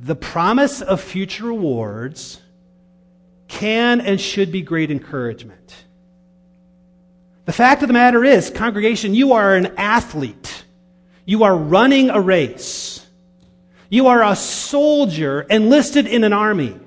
The 0.00 0.14
promise 0.14 0.82
of 0.82 1.00
future 1.00 1.46
rewards 1.46 2.40
can 3.48 4.00
and 4.00 4.20
should 4.20 4.52
be 4.52 4.62
great 4.62 4.92
encouragement. 4.92 5.87
The 7.48 7.54
fact 7.54 7.80
of 7.80 7.88
the 7.88 7.94
matter 7.94 8.26
is, 8.26 8.50
congregation, 8.50 9.14
you 9.14 9.32
are 9.32 9.54
an 9.54 9.78
athlete. 9.78 10.64
You 11.24 11.44
are 11.44 11.56
running 11.56 12.10
a 12.10 12.20
race. 12.20 13.02
You 13.88 14.08
are 14.08 14.22
a 14.22 14.36
soldier 14.36 15.40
enlisted 15.48 16.06
in 16.06 16.24
an 16.24 16.34
army. 16.34 16.78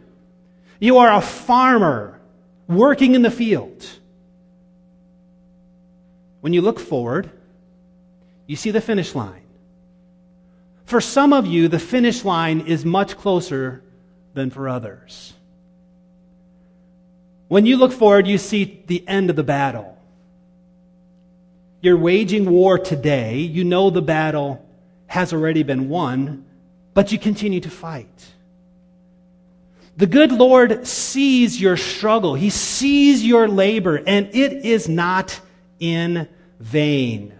You 0.79 0.99
are 0.99 1.11
a 1.11 1.19
farmer 1.19 2.21
working 2.67 3.15
in 3.15 3.23
the 3.23 3.31
field. 3.31 3.87
When 6.41 6.53
you 6.53 6.61
look 6.61 6.79
forward, 6.79 7.31
you 8.45 8.55
see 8.55 8.69
the 8.69 8.81
finish 8.81 9.15
line. 9.15 9.41
For 10.85 11.01
some 11.01 11.33
of 11.33 11.47
you, 11.47 11.69
the 11.69 11.79
finish 11.79 12.23
line 12.23 12.67
is 12.67 12.85
much 12.85 13.17
closer 13.17 13.81
than 14.35 14.51
for 14.51 14.69
others. 14.69 15.33
When 17.47 17.65
you 17.65 17.77
look 17.77 17.93
forward, 17.93 18.27
you 18.27 18.37
see 18.37 18.83
the 18.85 19.03
end 19.07 19.31
of 19.31 19.35
the 19.35 19.43
battle. 19.43 19.97
You're 21.81 21.97
waging 21.97 22.49
war 22.49 22.77
today. 22.77 23.39
You 23.39 23.63
know 23.63 23.89
the 23.89 24.03
battle 24.03 24.63
has 25.07 25.33
already 25.33 25.63
been 25.63 25.89
won, 25.89 26.45
but 26.93 27.11
you 27.11 27.17
continue 27.17 27.59
to 27.59 27.69
fight. 27.69 28.07
The 29.97 30.05
good 30.05 30.31
Lord 30.31 30.87
sees 30.87 31.59
your 31.59 31.77
struggle. 31.77 32.35
He 32.35 32.49
sees 32.49 33.25
your 33.25 33.47
labor, 33.47 34.01
and 34.05 34.29
it 34.33 34.65
is 34.65 34.87
not 34.87 35.39
in 35.79 36.29
vain. 36.59 37.33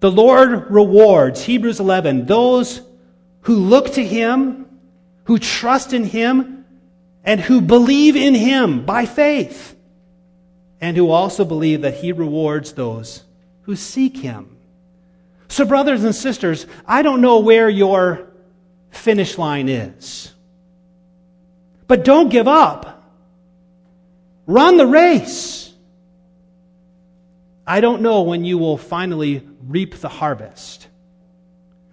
The 0.00 0.10
Lord 0.10 0.70
rewards, 0.70 1.42
Hebrews 1.44 1.78
11, 1.78 2.26
those 2.26 2.82
who 3.42 3.54
look 3.54 3.92
to 3.94 4.04
Him, 4.04 4.66
who 5.24 5.38
trust 5.38 5.92
in 5.92 6.04
Him, 6.04 6.64
and 7.24 7.40
who 7.40 7.60
believe 7.60 8.16
in 8.16 8.34
Him 8.34 8.84
by 8.84 9.06
faith 9.06 9.76
and 10.82 10.96
who 10.96 11.10
also 11.10 11.44
believe 11.44 11.82
that 11.82 11.94
he 11.94 12.10
rewards 12.10 12.72
those 12.72 13.22
who 13.62 13.76
seek 13.76 14.16
him. 14.16 14.56
So, 15.46 15.64
brothers 15.64 16.02
and 16.02 16.14
sisters, 16.14 16.66
I 16.84 17.02
don't 17.02 17.20
know 17.20 17.38
where 17.38 17.68
your 17.68 18.28
finish 18.90 19.38
line 19.38 19.68
is. 19.68 20.32
But 21.86 22.04
don't 22.04 22.30
give 22.30 22.48
up. 22.48 23.04
Run 24.46 24.76
the 24.76 24.86
race. 24.86 25.72
I 27.64 27.80
don't 27.80 28.02
know 28.02 28.22
when 28.22 28.44
you 28.44 28.58
will 28.58 28.76
finally 28.76 29.46
reap 29.64 29.94
the 29.96 30.08
harvest. 30.08 30.88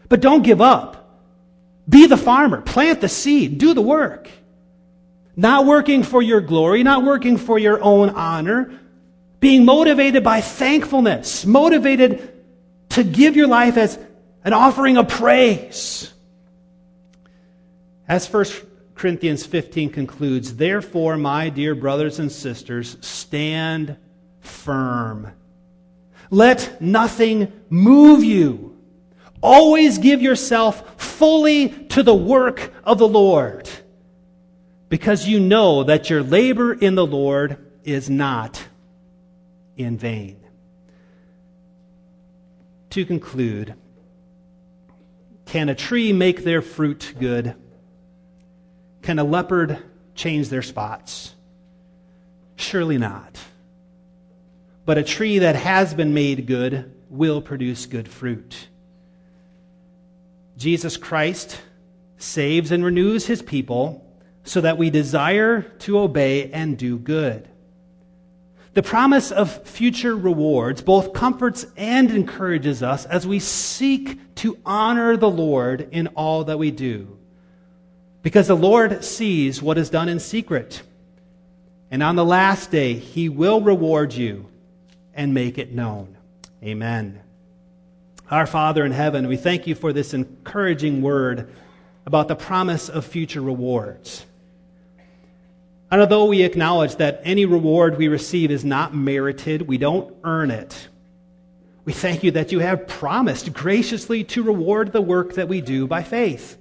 But 0.07 0.19
don't 0.19 0.41
give 0.41 0.61
up. 0.61 1.19
Be 1.87 2.07
the 2.07 2.17
farmer. 2.17 2.61
Plant 2.61 3.01
the 3.01 3.09
seed. 3.09 3.59
Do 3.59 3.75
the 3.75 3.81
work. 3.81 4.29
Not 5.39 5.65
working 5.65 6.03
for 6.03 6.21
your 6.21 6.41
glory, 6.41 6.83
not 6.83 7.05
working 7.05 7.37
for 7.37 7.57
your 7.57 7.81
own 7.81 8.09
honor, 8.09 8.77
being 9.39 9.63
motivated 9.63 10.21
by 10.21 10.41
thankfulness, 10.41 11.45
motivated 11.45 12.33
to 12.89 13.05
give 13.05 13.37
your 13.37 13.47
life 13.47 13.77
as 13.77 13.97
an 14.43 14.51
offering 14.51 14.97
of 14.97 15.07
praise. 15.07 16.11
As 18.05 18.29
1 18.29 18.45
Corinthians 18.95 19.45
15 19.45 19.91
concludes, 19.91 20.57
therefore, 20.57 21.15
my 21.15 21.47
dear 21.47 21.73
brothers 21.73 22.19
and 22.19 22.29
sisters, 22.29 22.97
stand 22.99 23.95
firm. 24.41 25.31
Let 26.29 26.81
nothing 26.81 27.49
move 27.69 28.25
you. 28.25 28.77
Always 29.41 29.99
give 29.99 30.21
yourself 30.21 31.01
fully 31.01 31.69
to 31.69 32.03
the 32.03 32.13
work 32.13 32.73
of 32.83 32.97
the 32.97 33.07
Lord 33.07 33.69
because 34.89 35.27
you 35.27 35.39
know 35.39 35.83
that 35.83 36.09
your 36.09 36.23
labor 36.23 36.73
in 36.73 36.95
the 36.95 37.05
Lord 37.05 37.57
is 37.83 38.09
not 38.09 38.67
in 39.77 39.97
vain. 39.97 40.37
To 42.91 43.05
conclude, 43.05 43.75
can 45.45 45.69
a 45.69 45.75
tree 45.75 46.11
make 46.11 46.43
their 46.43 46.61
fruit 46.61 47.13
good? 47.19 47.55
Can 49.03 49.19
a 49.19 49.23
leopard 49.23 49.77
change 50.15 50.49
their 50.49 50.63
spots? 50.63 51.35
Surely 52.55 52.97
not. 52.97 53.39
But 54.85 54.97
a 54.97 55.03
tree 55.03 55.39
that 55.39 55.55
has 55.55 55.93
been 55.93 56.13
made 56.15 56.47
good 56.47 56.91
will 57.09 57.41
produce 57.41 57.85
good 57.85 58.07
fruit. 58.07 58.67
Jesus 60.57 60.97
Christ 60.97 61.61
saves 62.17 62.71
and 62.71 62.83
renews 62.83 63.27
his 63.27 63.41
people 63.41 64.08
so 64.43 64.61
that 64.61 64.77
we 64.77 64.89
desire 64.89 65.61
to 65.61 65.99
obey 65.99 66.51
and 66.51 66.77
do 66.77 66.97
good. 66.97 67.47
The 68.73 68.83
promise 68.83 69.31
of 69.31 69.67
future 69.67 70.15
rewards 70.15 70.81
both 70.81 71.13
comforts 71.13 71.65
and 71.75 72.11
encourages 72.11 72.83
us 72.83 73.05
as 73.05 73.27
we 73.27 73.39
seek 73.39 74.35
to 74.35 74.57
honor 74.65 75.17
the 75.17 75.29
Lord 75.29 75.89
in 75.91 76.07
all 76.07 76.45
that 76.45 76.59
we 76.59 76.71
do. 76.71 77.17
Because 78.21 78.47
the 78.47 78.55
Lord 78.55 79.03
sees 79.03 79.61
what 79.61 79.77
is 79.77 79.89
done 79.89 80.07
in 80.07 80.19
secret. 80.19 80.81
And 81.91 82.03
on 82.03 82.15
the 82.15 82.25
last 82.25 82.69
day, 82.69 82.93
he 82.93 83.27
will 83.27 83.61
reward 83.61 84.13
you 84.13 84.47
and 85.13 85.33
make 85.33 85.57
it 85.57 85.73
known. 85.73 86.15
Amen. 86.63 87.21
Our 88.29 88.45
Father 88.45 88.85
in 88.85 88.91
heaven, 88.91 89.27
we 89.27 89.37
thank 89.37 89.65
you 89.65 89.73
for 89.73 89.91
this 89.91 90.13
encouraging 90.13 91.01
word 91.01 91.51
about 92.05 92.27
the 92.27 92.35
promise 92.35 92.87
of 92.87 93.05
future 93.05 93.41
rewards. 93.41 94.25
And 95.91 96.01
although 96.01 96.25
we 96.25 96.43
acknowledge 96.43 96.97
that 96.97 97.21
any 97.23 97.45
reward 97.45 97.97
we 97.97 98.07
receive 98.07 98.51
is 98.51 98.63
not 98.63 98.93
merited, 98.93 99.63
we 99.63 99.77
don't 99.77 100.15
earn 100.23 100.51
it. 100.51 100.87
We 101.83 101.93
thank 101.93 102.23
you 102.23 102.31
that 102.31 102.51
you 102.51 102.59
have 102.59 102.87
promised 102.87 103.53
graciously 103.53 104.23
to 104.25 104.43
reward 104.43 104.91
the 104.91 105.01
work 105.01 105.33
that 105.33 105.47
we 105.47 105.61
do 105.61 105.87
by 105.87 106.03
faith. 106.03 106.57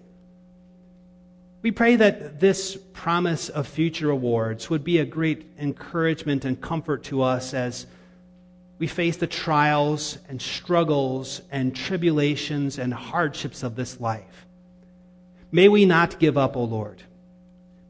We 1.60 1.72
pray 1.72 1.96
that 1.96 2.40
this 2.40 2.78
promise 2.94 3.48
of 3.50 3.66
future 3.66 4.06
rewards 4.06 4.70
would 4.70 4.84
be 4.84 4.98
a 4.98 5.04
great 5.04 5.44
encouragement 5.58 6.44
and 6.44 6.58
comfort 6.58 7.04
to 7.04 7.22
us 7.22 7.52
as 7.52 7.86
we 8.78 8.86
face 8.86 9.16
the 9.16 9.26
trials 9.26 10.18
and 10.28 10.40
struggles 10.40 11.42
and 11.50 11.74
tribulations 11.74 12.78
and 12.78 12.94
hardships 12.94 13.62
of 13.62 13.74
this 13.74 14.00
life. 14.00 14.46
May 15.50 15.68
we 15.68 15.84
not 15.84 16.18
give 16.18 16.38
up, 16.38 16.56
O 16.56 16.64
Lord. 16.64 17.02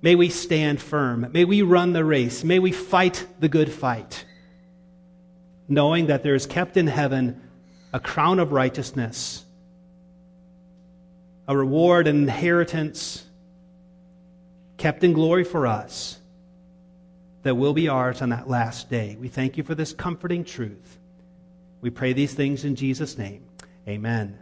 May 0.01 0.15
we 0.15 0.29
stand 0.29 0.81
firm. 0.81 1.29
May 1.33 1.45
we 1.45 1.63
run 1.63 1.93
the 1.93 2.05
race. 2.05 2.45
May 2.45 2.59
we 2.59 2.73
fight 2.73 3.27
the 3.41 3.49
good 3.49 3.73
fight, 3.73 4.25
knowing 5.69 6.07
that 6.07 6.23
there 6.23 6.35
is 6.35 6.47
kept 6.47 6.77
in 6.77 6.87
heaven 6.87 7.43
a 7.93 7.99
crown 7.99 8.39
of 8.39 8.53
righteousness, 8.53 9.45
a 11.49 11.57
reward 11.57 12.07
and 12.07 12.21
inheritance 12.21 13.25
kept 14.77 15.03
in 15.03 15.13
glory 15.13 15.45
for 15.45 15.67
us 15.67 16.19
that 17.43 17.55
will 17.55 17.73
be 17.73 17.89
ours 17.89 18.23
on 18.23 18.29
that 18.29 18.49
last 18.49 18.91
day. 18.91 19.17
We 19.19 19.29
thank 19.29 19.57
you 19.57 19.65
for 19.65 19.75
this 19.75 19.93
comforting 19.93 20.45
truth. 20.45 20.99
We 21.81 21.91
pray 21.91 22.13
these 22.13 22.35
things 22.35 22.65
in 22.65 22.77
Jesus' 22.77 23.17
name. 23.17 23.45
Amen. 23.89 24.39